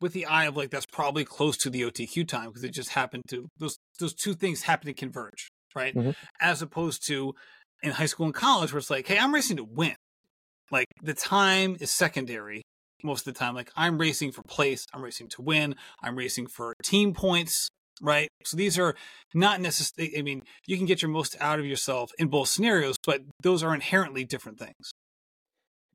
[0.01, 2.91] with the eye of like that's probably close to the OTQ time because it just
[2.91, 5.95] happened to those those two things happen to converge, right?
[5.95, 6.11] Mm-hmm.
[6.41, 7.35] As opposed to
[7.83, 9.95] in high school and college where it's like, hey, I'm racing to win.
[10.71, 12.63] Like the time is secondary
[13.03, 13.55] most of the time.
[13.55, 17.69] Like I'm racing for place, I'm racing to win, I'm racing for team points,
[18.03, 18.29] right?
[18.45, 18.95] So these are
[19.33, 22.97] not necessarily, I mean, you can get your most out of yourself in both scenarios,
[23.07, 24.93] but those are inherently different things.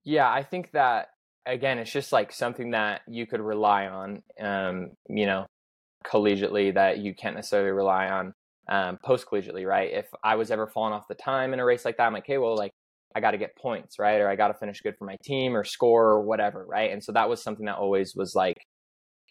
[0.03, 1.09] Yeah, I think that,
[1.45, 5.45] again, it's just like something that you could rely on, um, you know,
[6.05, 8.33] collegiately that you can't necessarily rely on
[8.69, 9.91] um, post collegiately, right?
[9.91, 12.25] If I was ever falling off the time in a race like that, I'm like,
[12.25, 12.71] hey, well, like,
[13.15, 14.21] I got to get points, right?
[14.21, 16.91] Or I got to finish good for my team or score or whatever, right?
[16.91, 18.57] And so that was something that always was like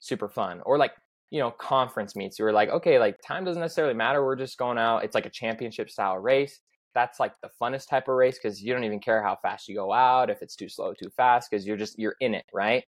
[0.00, 0.60] super fun.
[0.64, 0.92] Or like
[1.30, 2.38] you know, conference meets.
[2.38, 4.24] You were like, okay, like time doesn't necessarily matter.
[4.24, 5.04] We're just going out.
[5.04, 6.60] It's like a championship style race.
[6.94, 9.74] That's like the funnest type of race because you don't even care how fast you
[9.74, 12.84] go out, if it's too slow, too fast, because you're just you're in it, right?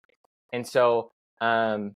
[0.54, 1.93] And so um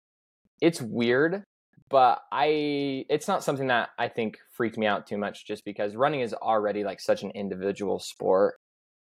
[0.61, 1.43] it's weird,
[1.89, 5.95] but I it's not something that I think freaked me out too much just because
[5.95, 8.55] running is already like such an individual sport.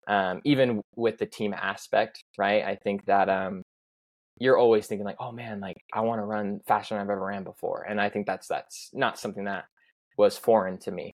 [0.06, 2.62] Um, even with the team aspect, right?
[2.62, 3.62] I think that um
[4.38, 7.24] you're always thinking like, oh man, like I want to run faster than I've ever
[7.24, 7.82] ran before.
[7.88, 9.64] And I think that's that's not something that
[10.16, 11.12] was foreign to me.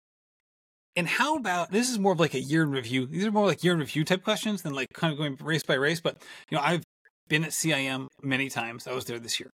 [0.96, 3.06] And how about this is more of like a year in review.
[3.06, 5.64] These are more like year in review type questions than like kind of going race
[5.64, 6.02] by race.
[6.02, 6.18] But
[6.50, 6.84] you know, I've
[7.28, 8.88] been at CIM many times.
[8.88, 9.50] I was there this year.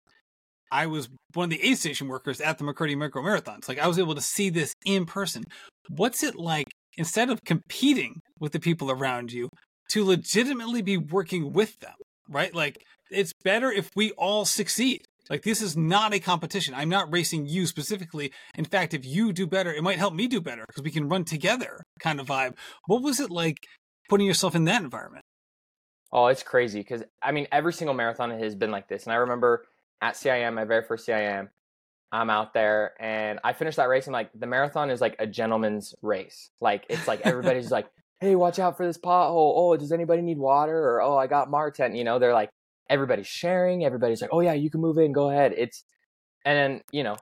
[0.70, 3.68] I was one of the aid station workers at the McKirdy Micro Marathons.
[3.68, 5.44] Like I was able to see this in person.
[5.88, 9.48] What's it like instead of competing with the people around you
[9.90, 11.94] to legitimately be working with them?
[12.29, 12.55] Right?
[12.55, 15.07] Like it's better if we all succeed.
[15.31, 16.75] Like this is not a competition.
[16.75, 18.33] I'm not racing you specifically.
[18.57, 21.09] In fact, if you do better, it might help me do better because we can
[21.09, 22.55] run together kind of vibe.
[22.87, 23.66] What was it like
[24.09, 25.25] putting yourself in that environment?
[26.12, 29.05] Oh, it's crazy because I mean every single marathon has been like this.
[29.05, 29.64] And I remember
[30.01, 31.48] at CIM, my very first CIM,
[32.11, 35.27] I'm out there and I finished that race and like the marathon is like a
[35.27, 36.51] gentleman's race.
[36.61, 37.87] Like it's like everybody's like,
[38.20, 39.55] hey, watch out for this pothole.
[39.57, 40.77] Oh, does anybody need water?
[40.77, 41.96] Or oh, I got Maurten.
[41.96, 42.51] You know, they're like
[42.88, 43.85] everybody's sharing.
[43.85, 45.55] Everybody's like, oh yeah, you can move in, go ahead.
[45.57, 45.85] It's
[46.45, 47.16] and then you know,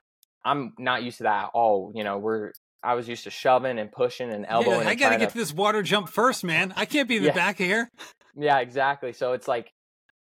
[0.44, 1.92] I'm not used to that at all.
[1.94, 4.83] You know, we're I was used to shoving and pushing and elbowing.
[4.83, 6.73] Yeah, I got to get to this water jump first, man.
[6.77, 7.35] I can't be in the yeah.
[7.35, 7.90] back here.
[8.37, 9.12] Yeah, exactly.
[9.12, 9.73] So it's like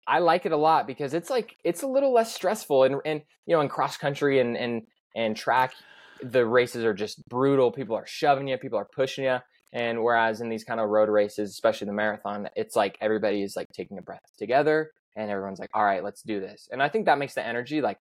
[0.08, 3.21] I like it a lot because it's like it's a little less stressful and and
[3.45, 4.84] you know in cross country and and
[5.15, 5.73] and track
[6.21, 7.71] the races are just brutal.
[7.71, 9.38] People are shoving you, people are pushing you.
[9.73, 13.56] And whereas in these kind of road races, especially the marathon, it's like everybody is
[13.56, 16.69] like taking a breath together and everyone's like, all right, let's do this.
[16.71, 17.97] And I think that makes the energy like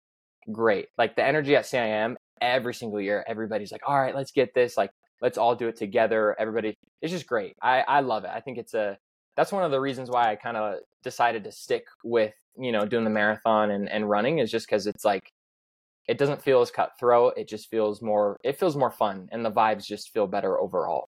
[0.51, 0.87] great.
[0.97, 4.77] Like the energy at CIM every single year, everybody's like, all right, let's get this.
[4.77, 6.35] Like, let's all do it together.
[6.39, 7.55] Everybody, it's just great.
[7.61, 8.29] I, I love it.
[8.33, 8.97] I think it's a,
[9.35, 12.85] that's one of the reasons why I kind of decided to stick with, you know,
[12.85, 15.31] doing the marathon and, and running is just because it's like,
[16.07, 17.33] it doesn't feel as cutthroat.
[17.35, 21.07] It just feels more, it feels more fun and the vibes just feel better overall.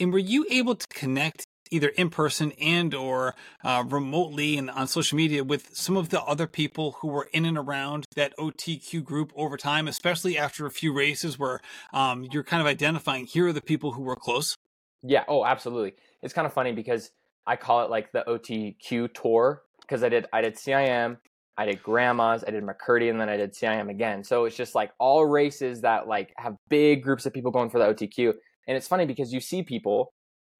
[0.00, 3.34] And were you able to connect either in person and or
[3.64, 7.44] uh, remotely and on social media with some of the other people who were in
[7.44, 11.60] and around that OTQ group over time, especially after a few races where
[11.92, 14.56] um, you're kind of identifying here are the people who were close?
[15.02, 15.24] Yeah.
[15.28, 15.94] Oh, absolutely.
[16.22, 17.10] It's kind of funny because
[17.46, 21.18] I call it like the OTQ tour because I did I did CIM,
[21.58, 24.24] I did grandmas, I did McKirdy, and then I did CIM again.
[24.24, 27.78] So it's just like all races that like have big groups of people going for
[27.78, 28.32] the OTQ.
[28.66, 30.12] And it's funny because you see people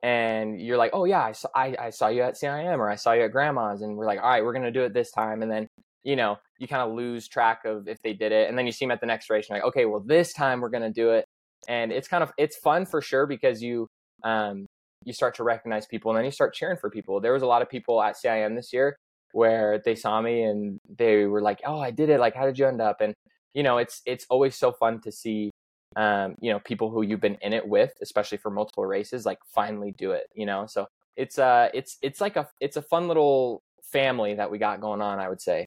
[0.05, 2.95] and you're like, oh yeah, I saw, I, I saw you at CIM or I
[2.95, 3.81] saw you at grandma's.
[3.81, 5.41] And we're like, all right, we're going to do it this time.
[5.41, 5.67] And then,
[6.03, 8.51] you know, you kind of lose track of if they did it.
[8.51, 10.61] And then you see them at the next race and like, okay, well, this time
[10.61, 11.25] we're going to do it.
[11.69, 13.89] And it's kind of, it's fun for sure because you,
[14.25, 14.67] um,
[15.05, 17.19] you start to recognize people and then you start cheering for people.
[17.19, 18.97] There was a lot of people at CIM this year
[19.33, 22.21] where they saw me and they were like, "Oh, I did it!
[22.21, 23.13] Like, how did you end up?" And
[23.53, 25.51] you know, it's it's always so fun to see
[25.97, 29.39] um, you know, people who you've been in it with, especially for multiple races, like
[29.47, 30.67] finally do it, you know?
[30.67, 34.81] So it's uh it's it's like a it's a fun little family that we got
[34.81, 35.67] going on, I would say.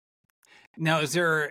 [0.78, 1.50] Now, is there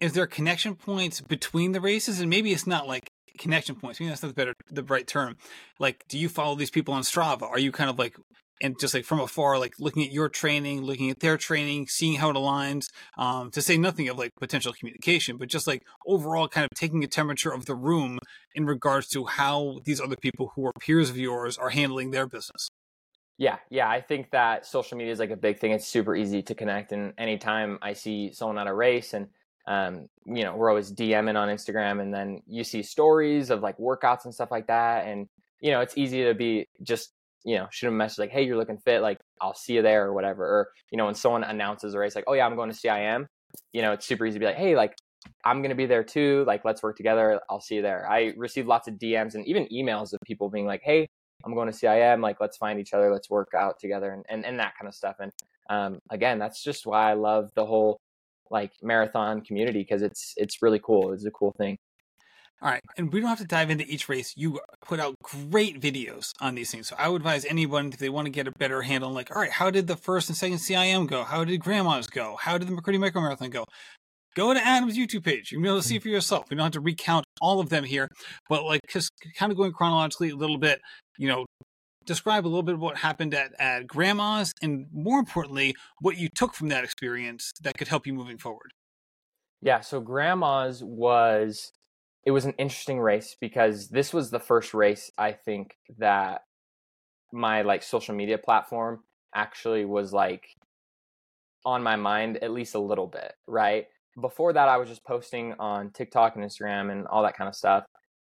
[0.00, 4.10] is there connection points between the races and maybe it's not like connection points maybe
[4.10, 5.36] that's not the better the right term
[5.80, 8.16] like do you follow these people on strava are you kind of like
[8.62, 12.16] and just like from afar, like looking at your training, looking at their training, seeing
[12.16, 12.86] how it aligns,
[13.18, 17.02] um, to say nothing of like potential communication, but just like overall kind of taking
[17.04, 18.18] a temperature of the room
[18.54, 22.26] in regards to how these other people who are peers of yours are handling their
[22.26, 22.70] business.
[23.36, 25.72] Yeah, yeah, I think that social media is like a big thing.
[25.72, 29.26] It's super easy to connect, and anytime I see someone at a race, and
[29.66, 33.76] um, you know, we're always DMing on Instagram, and then you see stories of like
[33.78, 35.28] workouts and stuff like that, and
[35.60, 37.10] you know, it's easy to be just
[37.44, 40.06] you know shoot a message like, hey, you're looking fit, like I'll see you there
[40.06, 42.70] or whatever, or you know, when someone announces a race, like, oh yeah, I'm going
[42.70, 43.26] to CIM,
[43.72, 44.94] you know, it's super easy to be like, hey, like
[45.44, 46.44] I'm going to be there too.
[46.46, 47.40] Like, let's work together.
[47.48, 48.10] I'll see you there.
[48.10, 51.06] I received lots of DMs and even emails of people being like, hey,
[51.44, 52.22] I'm going to CIM.
[52.22, 53.12] Like, let's find each other.
[53.12, 55.16] Let's work out together and, and, and that kind of stuff.
[55.20, 55.32] And
[55.70, 58.00] um, again, that's just why I love the whole
[58.50, 61.12] like marathon community because it's it's really cool.
[61.12, 61.78] It's a cool thing.
[62.62, 64.32] All right, and we don't have to dive into each race.
[64.36, 68.08] You put out great videos on these things, so I would advise anyone if they
[68.08, 70.36] want to get a better handle, on like, all right, how did the first and
[70.36, 71.24] second CIM go?
[71.24, 72.36] How did Grandma's go?
[72.40, 73.64] How did the McKirdy Micro Marathon go?
[74.34, 75.52] go to Adam's YouTube page.
[75.52, 76.02] You'll be able to see mm.
[76.02, 76.46] for yourself.
[76.50, 78.08] We don't have to recount all of them here,
[78.48, 80.80] but like just kind of going chronologically a little bit,
[81.18, 81.46] you know,
[82.04, 86.28] describe a little bit of what happened at, at grandma's and more importantly, what you
[86.34, 88.72] took from that experience that could help you moving forward.
[89.62, 89.80] Yeah.
[89.80, 91.72] So grandma's was,
[92.26, 96.42] it was an interesting race because this was the first race I think that
[97.32, 99.00] my like social media platform
[99.34, 100.46] actually was like
[101.66, 103.86] on my mind at least a little bit, right?
[104.20, 107.54] before that, I was just posting on TikTok and Instagram and all that kind of
[107.54, 107.84] stuff.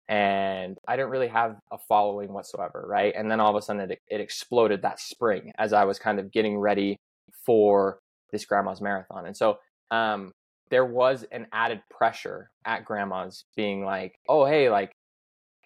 [0.09, 3.13] And I didn't really have a following whatsoever, right?
[3.15, 6.19] And then all of a sudden it, it exploded that spring as I was kind
[6.19, 6.97] of getting ready
[7.45, 7.99] for
[8.31, 9.25] this grandma's marathon.
[9.25, 9.59] And so
[9.91, 10.31] um,
[10.69, 14.91] there was an added pressure at grandma's being like, oh, hey, like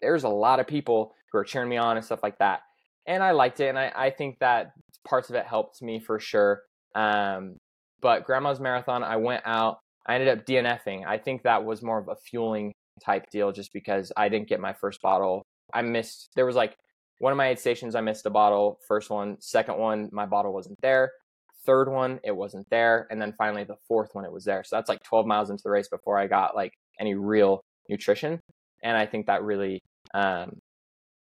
[0.02, 2.62] there's a lot of people who are cheering me on and stuff like that.
[3.08, 3.70] And I liked it.
[3.70, 4.72] And I, I think that
[5.08, 6.62] parts of it helped me for sure.
[6.96, 7.58] Um,
[8.02, 11.06] but grandma's marathon, I went out I ended up DNFing.
[11.06, 14.60] I think that was more of a fueling type deal just because I didn't get
[14.60, 15.44] my first bottle.
[15.74, 16.76] I missed, there was like
[17.20, 18.80] one of my aid stations, I missed a bottle.
[18.88, 21.12] First one, second one, my bottle wasn't there.
[21.66, 23.08] Third one, it wasn't there.
[23.10, 24.64] And then finally, the fourth one, it was there.
[24.64, 28.40] So that's like 12 miles into the race before I got like any real nutrition.
[28.84, 29.80] And I think that really,
[30.14, 30.60] um,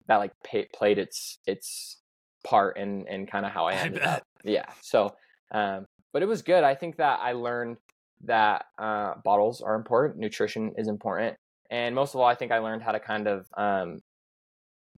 [0.07, 1.97] that like pay, played its, its
[2.45, 4.23] part in, in kind of how I ended I up.
[4.43, 4.65] Yeah.
[4.81, 5.15] So,
[5.51, 6.63] um, but it was good.
[6.63, 7.77] I think that I learned
[8.23, 11.35] that uh, bottles are important, nutrition is important,
[11.69, 13.99] and most of all, I think I learned how to kind of um,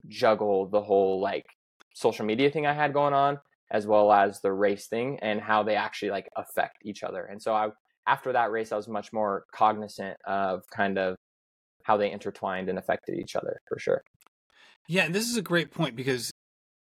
[0.07, 1.45] juggle the whole like
[1.93, 3.39] social media thing I had going on,
[3.71, 7.25] as well as the race thing, and how they actually like affect each other.
[7.25, 7.69] And so I,
[8.07, 11.15] after that race, I was much more cognizant of kind of
[11.83, 14.01] how they intertwined and affected each other for sure.
[14.87, 16.31] Yeah, this is a great point because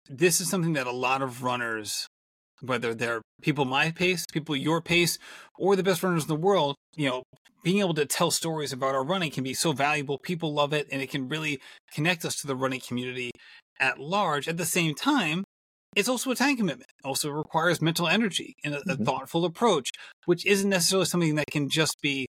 [0.08, 2.06] this is something that a lot of runners
[2.60, 5.18] whether they're people my pace, people your pace,
[5.56, 7.22] or the best runners in the world, you know,
[7.62, 10.18] being able to tell stories about our running can be so valuable.
[10.18, 11.60] People love it, and it can really
[11.92, 13.30] connect us to the running community
[13.80, 14.48] at large.
[14.48, 15.44] At the same time,
[15.96, 16.90] it's also a time commitment.
[17.02, 19.02] It also requires mental energy and a, mm-hmm.
[19.02, 19.90] a thoughtful approach,
[20.26, 22.26] which isn't necessarily something that can just be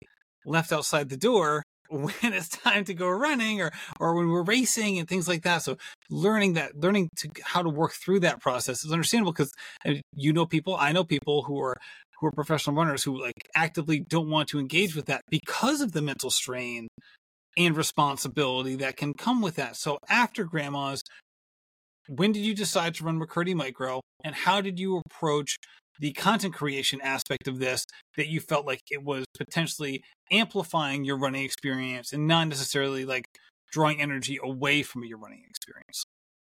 [0.46, 5.00] left outside the door when it's time to go running or or when we're racing
[5.00, 5.78] and things like that so
[6.10, 9.54] learning that learning to how to work through that process is understandable because
[10.14, 11.78] you know people i know people who are
[12.20, 15.94] who are professional runners who like actively don't want to engage with that because of
[15.94, 16.90] the mental strain
[17.58, 21.02] and responsibility that can come with that so after grandma's
[22.08, 25.58] when did you decide to run McKirdy Micro and how did you approach
[26.00, 27.86] the content creation aspect of this
[28.18, 33.26] that you felt like it was potentially amplifying your running experience and not necessarily like
[33.72, 36.04] drawing energy away from your running experience?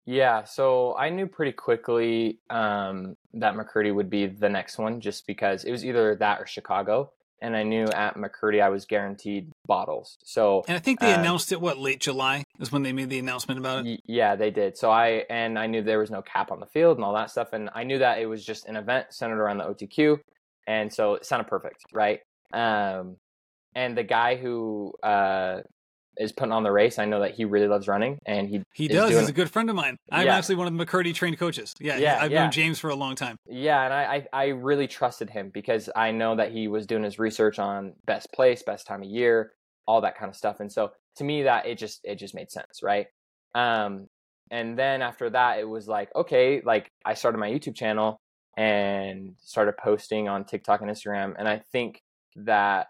[0.06, 5.26] Yeah, so I knew pretty quickly um, that McKirdy would be the next one just
[5.26, 9.50] because it was either that or Chicago and I knew at McKirdy I was guaranteed
[9.66, 10.16] bottles.
[10.24, 13.10] So and I think they um, announced it what late July is when they made
[13.10, 13.90] the announcement about it.
[13.90, 14.76] Y- yeah, they did.
[14.76, 17.30] So I and I knew there was no cap on the field and all that
[17.30, 20.20] stuff, and I knew that it was just an event centered around the OTQ,
[20.66, 22.20] and so it sounded perfect, right?
[22.52, 23.16] Um,
[23.74, 25.60] and the guy who uh,
[26.18, 26.98] is putting on the race.
[26.98, 29.10] I know that he really loves running, and he he does.
[29.10, 29.20] Doing...
[29.20, 29.96] He's a good friend of mine.
[30.10, 30.36] I'm yeah.
[30.36, 31.74] actually one of the McKirdy trained coaches.
[31.80, 32.18] Yeah, yeah.
[32.20, 32.42] I've yeah.
[32.42, 33.36] known James for a long time.
[33.48, 37.02] Yeah, and I, I I really trusted him because I know that he was doing
[37.02, 39.52] his research on best place, best time of year,
[39.86, 40.60] all that kind of stuff.
[40.60, 43.06] And so to me, that it just it just made sense, right?
[43.54, 44.08] Um,
[44.50, 48.20] and then after that, it was like okay, like I started my YouTube channel
[48.56, 52.00] and started posting on TikTok and Instagram, and I think
[52.36, 52.88] that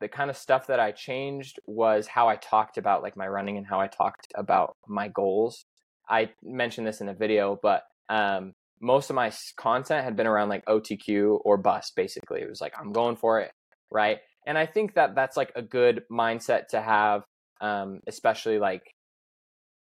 [0.00, 3.56] the kind of stuff that I changed was how I talked about like my running
[3.56, 5.66] and how I talked about my goals.
[6.08, 10.48] I mentioned this in a video, but um, most of my content had been around
[10.48, 11.94] like OTQ or bust.
[11.94, 13.52] Basically, it was like I'm going for it,
[13.92, 14.18] right?
[14.46, 17.22] And I think that that's like a good mindset to have,
[17.60, 18.82] um, especially like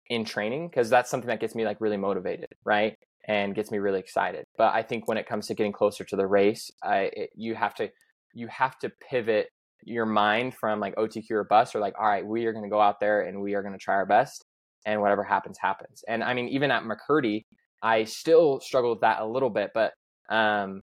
[0.09, 2.97] in training, because that's something that gets me like really motivated, right?
[3.29, 4.45] And gets me really excited.
[4.59, 7.55] But I think when it comes to getting closer to the race, I it, you
[7.55, 7.89] have to
[8.35, 9.49] you have to pivot
[9.85, 12.71] your mind from like OTQ or bust or like, all right, we are going to
[12.71, 14.45] go out there and we are going to try our best
[14.87, 16.03] and whatever happens, happens.
[16.09, 17.45] And I mean, even at McKirdy,
[17.83, 19.93] I still struggle with that a little bit, but
[20.29, 20.83] um,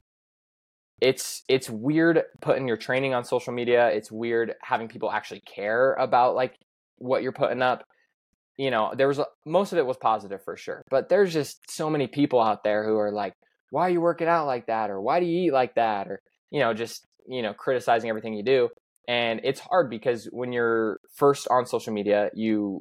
[1.02, 3.88] it's it's weird putting your training on social media.
[3.88, 6.56] It's weird having people actually care about like
[6.98, 7.84] what you're putting up.
[8.58, 11.90] You know, there was most of it was positive for sure, but there's just so
[11.90, 13.34] many people out there who are like,
[13.72, 16.22] "Why are you working out like that?" or "Why do you eat like that?" or
[16.52, 18.70] you know, just you know, criticizing everything you do.
[19.08, 22.80] And it's hard because when you're first on social media, you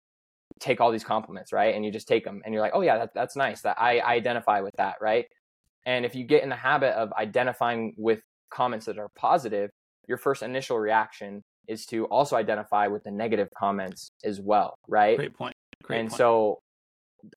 [0.60, 1.74] take all these compliments, right?
[1.74, 3.62] And you just take them and you're like, oh yeah, that, that's nice.
[3.62, 5.26] That I, I identify with that, right?
[5.86, 9.70] And if you get in the habit of identifying with comments that are positive,
[10.06, 15.16] your first initial reaction is to also identify with the negative comments as well, right?
[15.16, 15.54] Great point.
[15.82, 16.18] Great and point.
[16.18, 16.58] so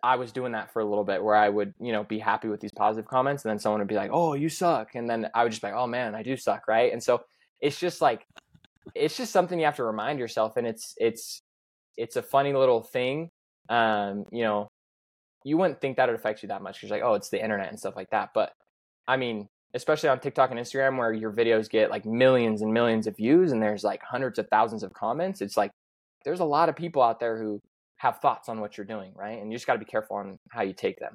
[0.03, 2.47] I was doing that for a little bit where I would, you know, be happy
[2.47, 5.29] with these positive comments and then someone would be like, "Oh, you suck." And then
[5.33, 6.93] I would just be like, "Oh man, I do suck," right?
[6.93, 7.23] And so
[7.59, 8.25] it's just like
[8.95, 11.41] it's just something you have to remind yourself and it's it's
[11.97, 13.29] it's a funny little thing.
[13.69, 14.67] Um, you know,
[15.43, 17.69] you wouldn't think that it affects you that much because like, oh, it's the internet
[17.69, 18.29] and stuff like that.
[18.33, 18.53] But
[19.07, 23.07] I mean, especially on TikTok and Instagram where your videos get like millions and millions
[23.07, 25.71] of views and there's like hundreds of thousands of comments, it's like
[26.25, 27.59] there's a lot of people out there who
[27.97, 29.41] have thoughts on what you're doing, right?
[29.41, 31.13] And you just got to be careful on how you take them.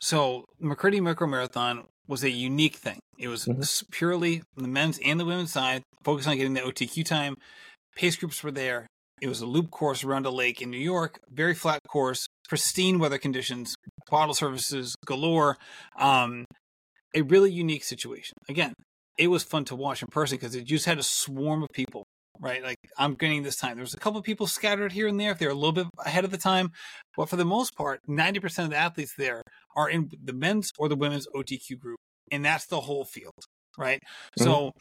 [0.00, 2.98] So, McKirdy Micro Marathon was a unique thing.
[3.18, 3.90] It was mm-hmm.
[3.90, 7.34] purely the men's and the women's side, focused on getting the OTQ time.
[7.96, 8.86] Pace groups were there.
[9.20, 12.98] It was a loop course around a lake in New York, very flat course, pristine
[12.98, 13.76] weather conditions,
[14.10, 15.56] bottle services galore.
[15.98, 16.44] Um,
[17.14, 18.36] a really unique situation.
[18.48, 18.74] Again,
[19.16, 22.04] it was fun to watch in person because it just had a swarm of people,
[22.40, 22.62] right?
[22.62, 23.76] Like I'm getting this time.
[23.76, 25.86] There was a couple of people scattered here and there if they're a little bit
[26.04, 26.70] ahead of the time,
[27.16, 29.42] but for the most part, 90% of the athletes there
[29.76, 31.98] are in the men's or the women's OTQ group,
[32.30, 33.32] and that's the whole field,
[33.78, 34.00] right?
[34.38, 34.44] Mm-hmm.
[34.44, 34.72] So,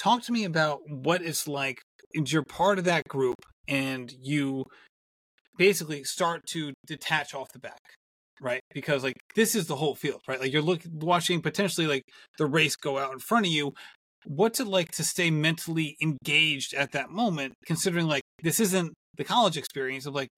[0.00, 1.80] talk to me about what it's like.
[2.14, 3.36] You're part of that group,
[3.68, 4.64] and you
[5.58, 7.80] basically start to detach off the back
[8.40, 12.02] right because like this is the whole field right like you're looking watching potentially like
[12.38, 13.72] the race go out in front of you
[14.26, 19.24] what's it like to stay mentally engaged at that moment considering like this isn't the
[19.24, 20.28] college experience of like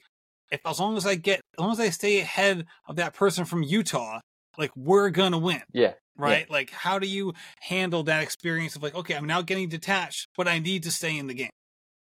[0.51, 3.44] if as long as i get as long as i stay ahead of that person
[3.44, 4.20] from utah
[4.57, 6.46] like we're gonna win yeah right?
[6.49, 6.53] Yeah.
[6.53, 10.46] like how do you handle that experience of like okay i'm now getting detached but
[10.49, 11.51] i need to stay in the game.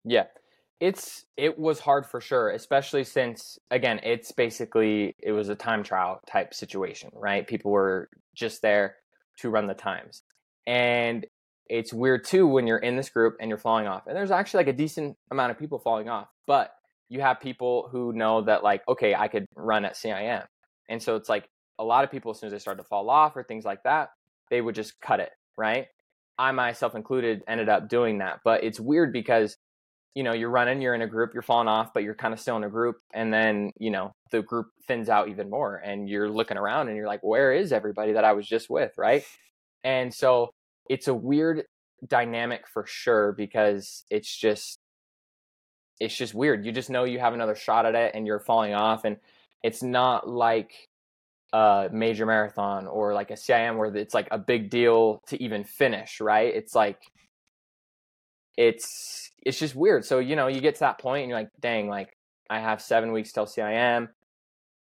[0.04, 0.26] Yeah.
[0.80, 5.84] It's it was hard for sure especially since again it's basically it was a time
[5.84, 7.48] trial type situation right?
[7.48, 8.96] People were just there
[9.40, 10.24] to run the times.
[10.66, 11.26] And
[11.68, 14.60] it's weird too when you're in this group and you're falling off and there's actually
[14.60, 16.72] like a decent amount of people falling off but
[17.12, 20.42] you have people who know that like okay i could run at cim
[20.90, 21.48] and so it's like
[21.80, 23.84] a lot of people as soon as they start to fall off or things like
[23.84, 24.10] that
[24.50, 25.88] they would just cut it right
[26.40, 29.58] i myself included ended up doing that but it's weird because
[30.16, 32.40] you know, you're running, you're in a group, you're falling off, but you're kind of
[32.40, 32.98] still in a group.
[33.14, 36.98] And then, you know, the group thins out even more and you're looking around and
[36.98, 38.92] you're like, where is everybody that I was just with?
[38.98, 39.24] Right.
[39.84, 40.52] And so
[40.90, 41.64] it's a weird
[42.06, 44.80] dynamic for sure because it's just,
[46.02, 46.66] it's just weird.
[46.66, 49.06] You just know you have another shot at it and you're falling off.
[49.06, 49.18] And
[49.62, 50.72] it's not like
[51.54, 55.64] a major marathon or like a CIM where it's like a big deal to even
[55.64, 56.20] finish.
[56.20, 56.54] Right.
[56.54, 57.00] It's like,
[58.58, 60.04] it's it's just weird.
[60.04, 62.10] So, you know, you get to that point and you're like, dang, like
[62.50, 64.10] I have seven weeks till CIM.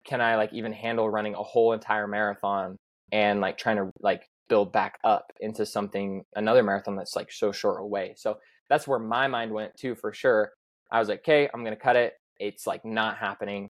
[0.04, 2.76] Can I like even handle running a whole entire marathon
[3.10, 7.50] and like trying to like build back up into something another marathon that's like so
[7.50, 8.14] short away.
[8.16, 8.38] So
[8.70, 10.52] that's where my mind went too for sure.
[10.90, 12.14] I was like, okay, I'm gonna cut it.
[12.38, 13.68] It's like not happening.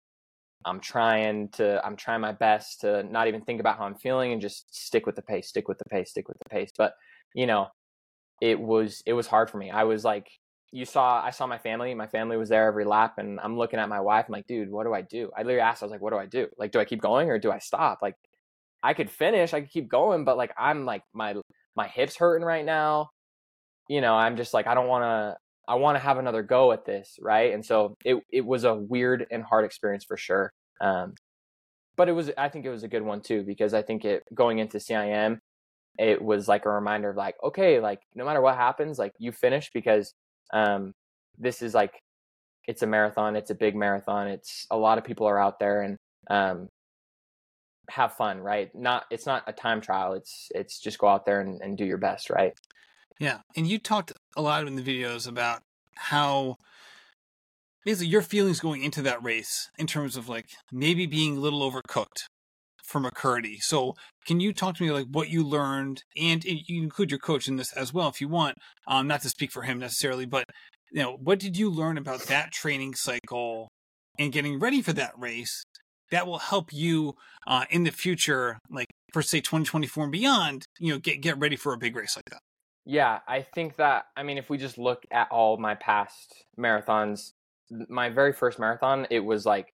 [0.64, 4.32] I'm trying to I'm trying my best to not even think about how I'm feeling
[4.32, 6.70] and just stick with the pace, stick with the pace, stick with the pace.
[6.76, 6.94] But
[7.34, 7.68] you know,
[8.40, 9.70] it was it was hard for me.
[9.70, 10.28] I was like
[10.72, 11.94] you saw I saw my family.
[11.94, 14.26] My family was there every lap, and I'm looking at my wife.
[14.28, 15.30] I'm like, dude, what do I do?
[15.36, 15.82] I literally asked.
[15.82, 16.48] I was like, what do I do?
[16.58, 18.00] Like, do I keep going or do I stop?
[18.02, 18.16] Like,
[18.82, 19.54] I could finish.
[19.54, 21.36] I could keep going, but like, I'm like my
[21.76, 23.10] my hips hurting right now.
[23.88, 25.38] You know, I'm just like, I don't want to.
[25.68, 27.52] I want to have another go at this, right?
[27.54, 30.52] And so it it was a weird and hard experience for sure.
[30.80, 31.14] Um,
[31.96, 34.24] but it was I think it was a good one too because I think it
[34.34, 35.38] going into CIM,
[35.98, 39.32] it was like a reminder of like, okay, like no matter what happens, like you
[39.32, 40.14] finish because
[40.52, 40.92] um,
[41.38, 41.92] this is like
[42.66, 45.82] it's a marathon it's a big marathon it's a lot of people are out there
[45.82, 45.96] and
[46.30, 46.68] um,
[47.90, 48.70] have fun, right?
[48.74, 50.12] Not it's not a time trial.
[50.14, 52.52] It's it's just go out there and, and do your best, right?
[53.18, 53.38] Yeah.
[53.56, 55.62] And you talked a lot in the videos about
[55.96, 56.56] how
[57.84, 61.68] basically your feelings going into that race in terms of like maybe being a little
[61.68, 62.24] overcooked
[62.84, 63.60] for McKirdy.
[63.60, 63.94] So
[64.26, 67.56] can you talk to me like what you learned and you include your coach in
[67.56, 68.56] this as well if you want,
[68.86, 70.44] um, not to speak for him necessarily, but
[70.90, 73.68] you know, what did you learn about that training cycle
[74.18, 75.64] and getting ready for that race
[76.10, 77.14] that will help you
[77.46, 81.56] uh, in the future, like for say 2024 and beyond, you know, get, get ready
[81.56, 82.40] for a big race like that?
[82.88, 87.32] Yeah, I think that, I mean, if we just look at all my past marathons,
[87.90, 89.74] my very first marathon, it was like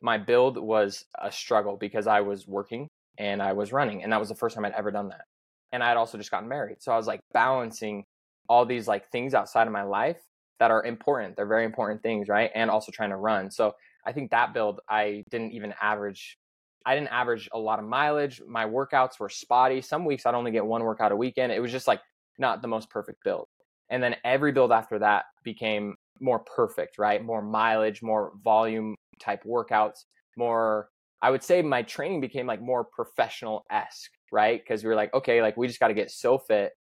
[0.00, 2.88] my build was a struggle because I was working
[3.18, 4.02] and I was running.
[4.02, 5.26] And that was the first time I'd ever done that.
[5.72, 6.78] And I had also just gotten married.
[6.80, 8.02] So I was like balancing
[8.48, 10.22] all these like things outside of my life
[10.58, 11.36] that are important.
[11.36, 12.50] They're very important things, right?
[12.54, 13.50] And also trying to run.
[13.50, 13.74] So
[14.06, 16.38] I think that build, I didn't even average.
[16.86, 18.40] I didn't average a lot of mileage.
[18.48, 19.82] My workouts were spotty.
[19.82, 21.52] Some weeks I'd only get one workout a weekend.
[21.52, 22.00] It was just like
[22.38, 23.46] not the most perfect build.
[23.90, 27.24] And then every build after that became more perfect, right?
[27.24, 30.04] More mileage, more volume type workouts,
[30.36, 30.88] more
[31.22, 34.60] I would say my training became like more professional esque, right?
[34.62, 36.72] Because we were like, okay, like we just got to get so fit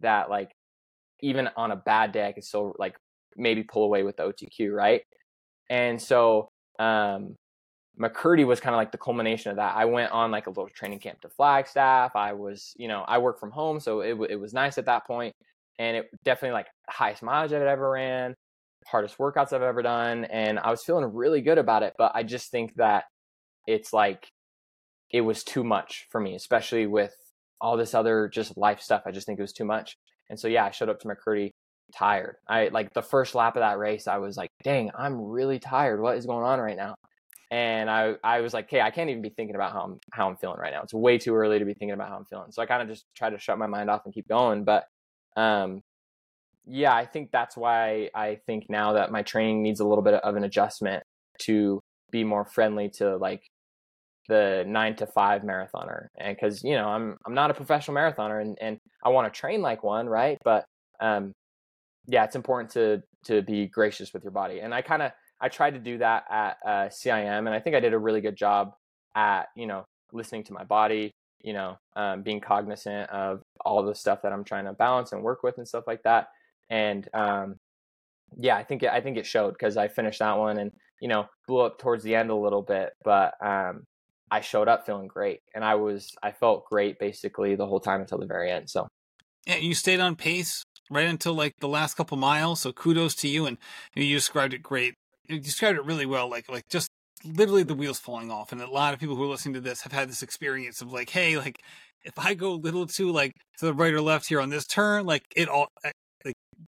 [0.00, 0.50] that like
[1.20, 2.96] even on a bad day, I could still like
[3.36, 5.02] maybe pull away with the OTQ, right?
[5.70, 6.50] And so
[6.80, 7.36] um,
[8.00, 9.76] McKirdy was kind of like the culmination of that.
[9.76, 12.16] I went on like a little training camp to Flagstaff.
[12.16, 15.06] I was, you know, I work from home, so it it was nice at that
[15.06, 15.34] point,
[15.78, 18.34] and it definitely like highest mileage I've ever ran
[18.86, 20.24] hardest workouts I've ever done.
[20.24, 21.94] And I was feeling really good about it.
[21.98, 23.04] But I just think that
[23.66, 24.28] it's like,
[25.10, 27.14] it was too much for me, especially with
[27.60, 29.02] all this other just life stuff.
[29.06, 29.96] I just think it was too much.
[30.30, 31.50] And so, yeah, I showed up to McKirdy
[31.94, 32.36] tired.
[32.48, 36.00] I like the first lap of that race, I was like, dang, I'm really tired.
[36.00, 36.94] What is going on right now?
[37.52, 40.26] And I, I was like, hey, I can't even be thinking about how I'm, how
[40.26, 40.80] I'm feeling right now.
[40.80, 42.50] It's way too early to be thinking about how I'm feeling.
[42.50, 44.64] So I kind of just tried to shut my mind off and keep going.
[44.64, 44.86] But
[45.36, 45.82] um,
[46.66, 50.14] yeah, I think that's why I think now that my training needs a little bit
[50.14, 51.02] of an adjustment
[51.40, 53.42] to be more friendly to like
[54.30, 56.06] the nine to five marathoner.
[56.18, 59.38] And cause you know, I'm, I'm not a professional marathoner and, and I want to
[59.38, 60.08] train like one.
[60.08, 60.38] Right.
[60.42, 60.64] But,
[61.00, 61.34] um,
[62.06, 64.60] yeah, it's important to, to be gracious with your body.
[64.60, 65.12] And I kind of,
[65.42, 68.20] I tried to do that at uh, CIM and I think I did a really
[68.20, 68.72] good job
[69.14, 71.10] at, you know, listening to my body,
[71.42, 75.22] you know, um, being cognizant of all the stuff that I'm trying to balance and
[75.22, 76.28] work with and stuff like that
[76.72, 77.56] and um,
[78.38, 81.08] yeah, I think it, I think it showed because I finished that one and you
[81.08, 83.84] know blew up towards the end a little bit, but um,
[84.30, 88.00] I showed up feeling great, and I was I felt great basically the whole time
[88.00, 88.70] until the very end.
[88.70, 88.88] So
[89.46, 92.60] yeah, you stayed on pace right until like the last couple miles.
[92.60, 93.58] So kudos to you, and
[93.94, 94.94] you described it great.
[95.32, 96.88] You described it really well, like like just
[97.24, 98.52] literally the wheels falling off.
[98.52, 100.92] And a lot of people who are listening to this have had this experience of
[100.92, 101.58] like, hey, like
[102.04, 104.66] if I go a little too like to the right or left here on this
[104.66, 106.34] turn, like it all like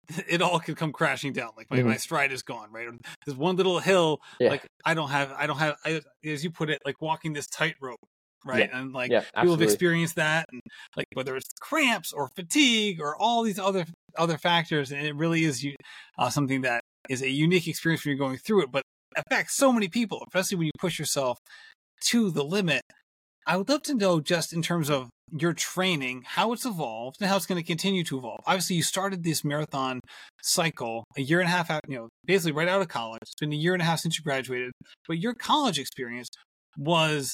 [0.28, 1.52] it all could come crashing down.
[1.58, 1.90] Like my, mm-hmm.
[1.90, 2.88] my stride is gone, right?
[3.26, 4.50] There's one little hill, yeah.
[4.50, 7.48] like I don't have, I don't have, I, as you put it, like walking this
[7.48, 8.00] tightrope,
[8.46, 8.70] right?
[8.72, 8.80] Yeah.
[8.80, 10.62] And like yeah, people have experienced that, and
[10.96, 13.86] like whether it's cramps or fatigue or all these other
[14.18, 15.66] other factors, and it really is
[16.18, 18.84] uh, something that is a unique experience when you're going through it, but
[19.16, 21.38] affects so many people, especially when you push yourself
[22.06, 22.82] to the limit.
[23.46, 27.30] I would love to know just in terms of your training, how it's evolved and
[27.30, 28.40] how it's going to continue to evolve.
[28.46, 30.00] Obviously, you started this marathon
[30.42, 33.20] cycle a year and a half out, you know, basically right out of college.
[33.24, 34.72] It's been a year and a half since you graduated,
[35.08, 36.30] but your college experience
[36.78, 37.34] was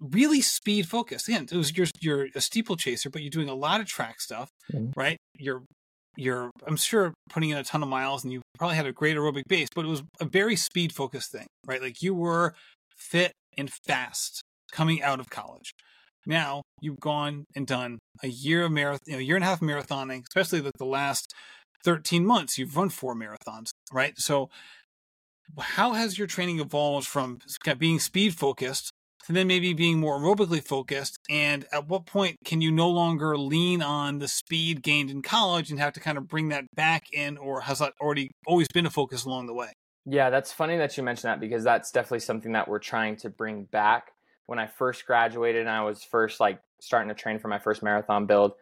[0.00, 1.28] really speed focused.
[1.28, 4.50] Again, it was you're you're a steeplechaser, but you're doing a lot of track stuff,
[4.72, 4.90] mm-hmm.
[4.96, 5.16] right?
[5.36, 5.62] You're
[6.20, 9.16] you're I'm sure putting in a ton of miles and you probably had a great
[9.16, 11.80] aerobic base, but it was a very speed focused thing, right?
[11.80, 12.54] Like you were
[12.96, 15.72] fit and fast coming out of college.
[16.26, 19.60] Now you've gone and done a year of marathon, you know, year and a half
[19.60, 21.32] marathoning, especially the, the last
[21.84, 24.18] 13 months, you've run four marathons, right?
[24.18, 24.50] So
[25.58, 27.38] how has your training evolved from
[27.78, 28.89] being speed focused
[29.30, 31.18] to then maybe being more aerobically focused?
[31.28, 35.70] And at what point can you no longer lean on the speed gained in college
[35.70, 38.86] and have to kind of bring that back in, or has that already always been
[38.86, 39.72] a focus along the way?
[40.06, 43.30] Yeah, that's funny that you mentioned that because that's definitely something that we're trying to
[43.30, 44.12] bring back
[44.46, 47.84] when I first graduated and I was first like starting to train for my first
[47.84, 48.54] marathon build,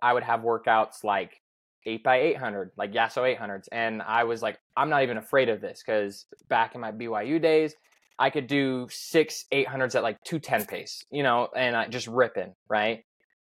[0.00, 1.42] I would have workouts like
[1.84, 3.68] eight by 800, like Yasso 800s.
[3.70, 7.42] And I was like, I'm not even afraid of this because back in my BYU
[7.42, 7.74] days,
[8.18, 12.54] I could do six 800s at like 210 pace, you know, and I just ripping,
[12.68, 13.04] right?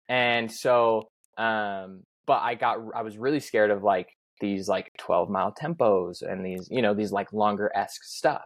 [0.08, 1.08] And so,
[1.38, 4.08] um, but I got, I was really scared of like
[4.40, 8.44] these like 12 mile tempos and these, you know, these like longer esque stuff.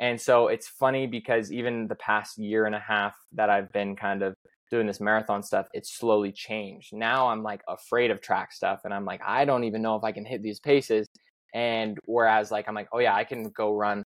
[0.00, 3.94] And so it's funny because even the past year and a half that I've been
[3.94, 4.34] kind of
[4.70, 6.94] doing this marathon stuff, it's slowly changed.
[6.94, 10.02] Now I'm like afraid of track stuff and I'm like, I don't even know if
[10.02, 11.06] I can hit these paces.
[11.54, 14.02] And whereas like I'm like, oh yeah, I can go run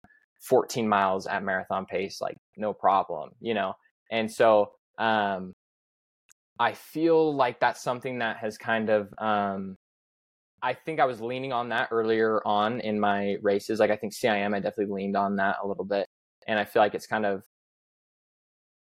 [0.48, 3.74] 14 miles at marathon pace, like no problem, you know?
[4.12, 5.54] And so um
[6.60, 9.76] I feel like that's something that has kind of um
[10.62, 13.80] I think I was leaning on that earlier on in my races.
[13.80, 16.08] Like I think CIM, I definitely leaned on that a little bit.
[16.48, 17.44] And I feel like it's kind of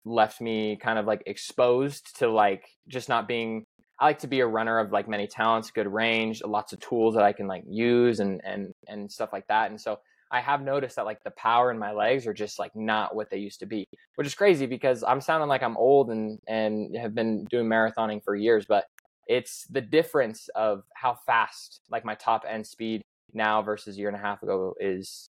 [0.05, 3.65] left me kind of like exposed to like just not being
[3.99, 7.15] I like to be a runner of like many talents, good range, lots of tools
[7.15, 9.69] that I can like use and and and stuff like that.
[9.69, 9.99] And so
[10.31, 13.29] I have noticed that like the power in my legs are just like not what
[13.29, 16.95] they used to be, which is crazy because I'm sounding like I'm old and and
[16.97, 18.85] have been doing marathoning for years, but
[19.27, 23.01] it's the difference of how fast like my top end speed
[23.33, 25.29] now versus a year and a half ago is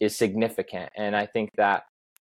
[0.00, 0.90] is significant.
[0.96, 1.84] And I think that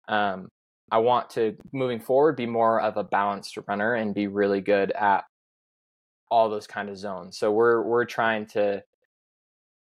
[0.09, 0.49] um,
[0.91, 4.93] I want to moving forward be more of a balanced runner and be really good
[4.93, 5.25] at
[6.31, 7.39] all those kind of zones.
[7.39, 8.83] So we're we're trying to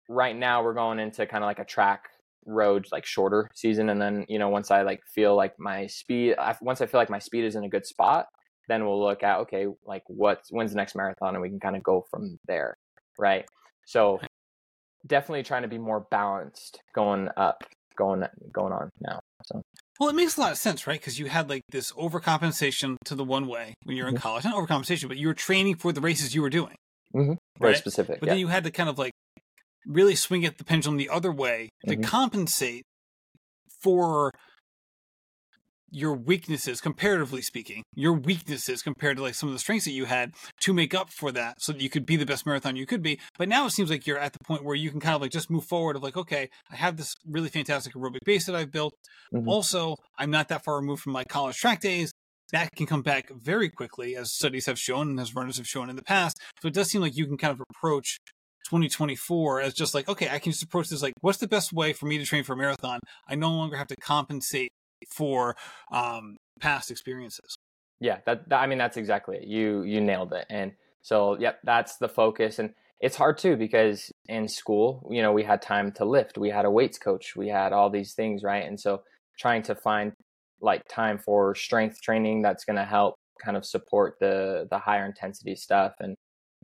[0.08, 2.10] right now we're going into kind of like a track
[2.46, 6.34] road like shorter season and then you know once I like feel like my speed
[6.60, 8.26] once I feel like my speed is in a good spot
[8.68, 11.76] then we'll look at okay like what when's the next marathon and we can kind
[11.76, 12.74] of go from there
[13.18, 13.44] right
[13.86, 14.18] so
[15.06, 17.64] definitely trying to be more balanced going up
[17.96, 19.60] going going on now so
[20.00, 20.98] well, it makes a lot of sense, right?
[20.98, 24.22] Because you had like this overcompensation to the one way when you're in mm-hmm.
[24.22, 24.44] college.
[24.44, 26.74] Not overcompensation, but you were training for the races you were doing.
[27.14, 27.34] Mm-hmm.
[27.58, 27.76] Very right?
[27.76, 28.18] specific.
[28.18, 28.32] But yeah.
[28.32, 29.12] then you had to kind of like
[29.86, 32.02] really swing at the pendulum the other way to mm-hmm.
[32.02, 32.84] compensate
[33.82, 34.32] for
[35.92, 40.04] your weaknesses comparatively speaking your weaknesses compared to like some of the strengths that you
[40.04, 42.86] had to make up for that so that you could be the best marathon you
[42.86, 45.16] could be but now it seems like you're at the point where you can kind
[45.16, 48.46] of like just move forward of like okay i have this really fantastic aerobic base
[48.46, 48.94] that i've built
[49.34, 49.48] mm-hmm.
[49.48, 52.12] also i'm not that far removed from my college track days
[52.52, 55.90] that can come back very quickly as studies have shown and as runners have shown
[55.90, 58.18] in the past so it does seem like you can kind of approach
[58.66, 61.92] 2024 as just like okay i can just approach this like what's the best way
[61.92, 64.70] for me to train for a marathon i no longer have to compensate
[65.08, 65.56] for
[65.92, 67.56] um, past experiences.
[68.00, 69.44] Yeah, that, that I mean that's exactly it.
[69.44, 70.46] You you nailed it.
[70.48, 72.58] And so yep, that's the focus.
[72.58, 76.50] And it's hard too because in school, you know, we had time to lift, we
[76.50, 78.64] had a weights coach, we had all these things, right?
[78.64, 79.02] And so
[79.38, 80.12] trying to find
[80.60, 85.06] like time for strength training that's going to help kind of support the the higher
[85.06, 86.14] intensity stuff and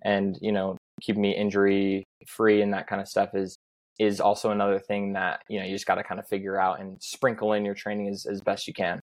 [0.02, 3.56] and you know keep me injury free and that kind of stuff is
[3.98, 6.80] is also another thing that you know you just got to kind of figure out
[6.80, 9.00] and sprinkle in your training as, as best you can.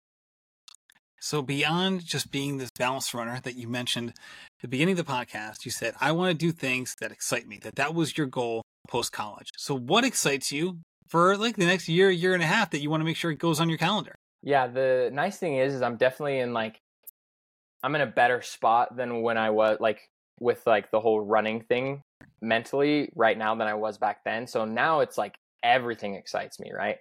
[1.20, 5.12] So beyond just being this balanced runner that you mentioned at the beginning of the
[5.12, 8.28] podcast you said i want to do things that excite me that that was your
[8.28, 12.48] goal post college so what excites you for like the next year year and a
[12.48, 14.14] half that you want to make sure it goes on your calendar?
[14.44, 16.80] Yeah the nice thing is is i'm definitely in like
[17.84, 20.08] i'm in a better spot than when i was like
[20.40, 22.02] with like the whole running thing
[22.42, 24.48] mentally right now than I was back then.
[24.48, 26.98] So now it's like everything excites me, right?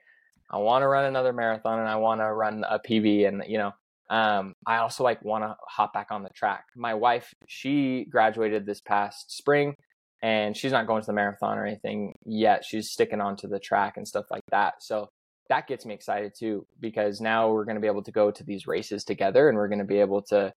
[0.50, 3.58] I want to run another marathon and I want to run a PB and you
[3.58, 3.72] know,
[4.08, 6.64] um, I also like want to hop back on the track.
[6.76, 9.74] My wife, she graduated this past spring
[10.22, 12.64] and she's not going to the marathon or anything yet.
[12.64, 14.74] She's sticking on to the track and stuff like that.
[14.80, 15.08] So
[15.48, 18.44] that gets me excited too because now we're going to be able to go to
[18.44, 20.52] these races together and we're going to be able to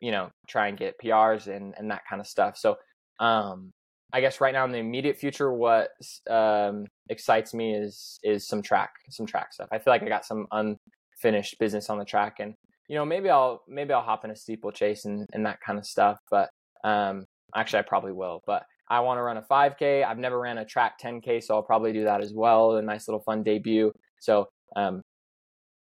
[0.00, 2.56] you know try and get PRs and and that kind of stuff.
[2.56, 2.76] So
[3.18, 3.72] um
[4.12, 5.90] I guess right now in the immediate future, what
[6.28, 9.68] um, excites me is is some track, some track stuff.
[9.70, 12.54] I feel like I got some unfinished business on the track, and
[12.88, 15.86] you know maybe I'll maybe I'll hop in a steeplechase and and that kind of
[15.86, 16.18] stuff.
[16.30, 16.50] But
[16.82, 17.24] um,
[17.54, 18.42] actually, I probably will.
[18.46, 20.04] But I want to run a 5K.
[20.04, 22.76] I've never ran a track 10K, so I'll probably do that as well.
[22.76, 23.92] A nice little fun debut.
[24.18, 25.02] So um,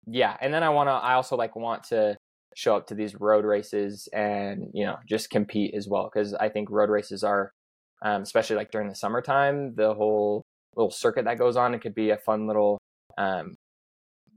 [0.06, 0.92] yeah, and then I want to.
[0.92, 2.16] I also like want to
[2.54, 6.48] show up to these road races and you know just compete as well because I
[6.48, 7.52] think road races are
[8.04, 10.44] um, especially like during the summertime, the whole
[10.76, 12.78] little circuit that goes on, it could be a fun little
[13.16, 13.54] um,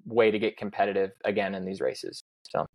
[0.06, 2.22] way to get competitive again in these races.
[2.50, 2.66] So,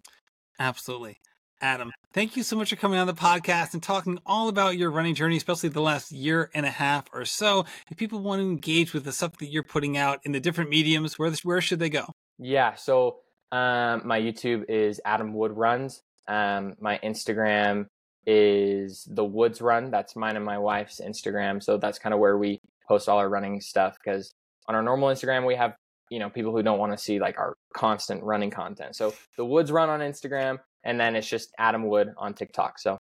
[0.61, 1.19] absolutely.
[1.63, 4.91] Adam, thank you so much for coming on the podcast and talking all about your
[4.91, 7.65] running journey, especially the last year and a half or so.
[7.89, 10.71] If people want to engage with the stuff that you're putting out in the different
[10.71, 12.07] mediums, where where should they go?
[12.39, 13.21] Yeah, so
[13.53, 16.03] um, my YouTube is Adam Wood Runs.
[16.27, 17.87] Um, my Instagram
[18.27, 19.91] is the Woods Run.
[19.91, 21.63] That's mine and my wife's Instagram.
[21.63, 24.33] So that's kind of where we post all our running stuff because
[24.69, 25.75] on our normal Instagram we have
[26.11, 28.97] you know people who don't want to see like our constant running content.
[28.97, 32.79] So the Woods Run on Instagram, and then it's just Adam Wood on TikTok.
[32.79, 32.99] So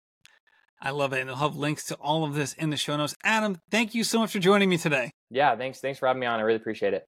[0.82, 3.14] I love it, and I'll have links to all of this in the show notes.
[3.22, 5.10] Adam, thank you so much for joining me today.
[5.30, 5.80] Yeah, thanks.
[5.80, 6.40] Thanks for having me on.
[6.40, 7.06] I really appreciate it.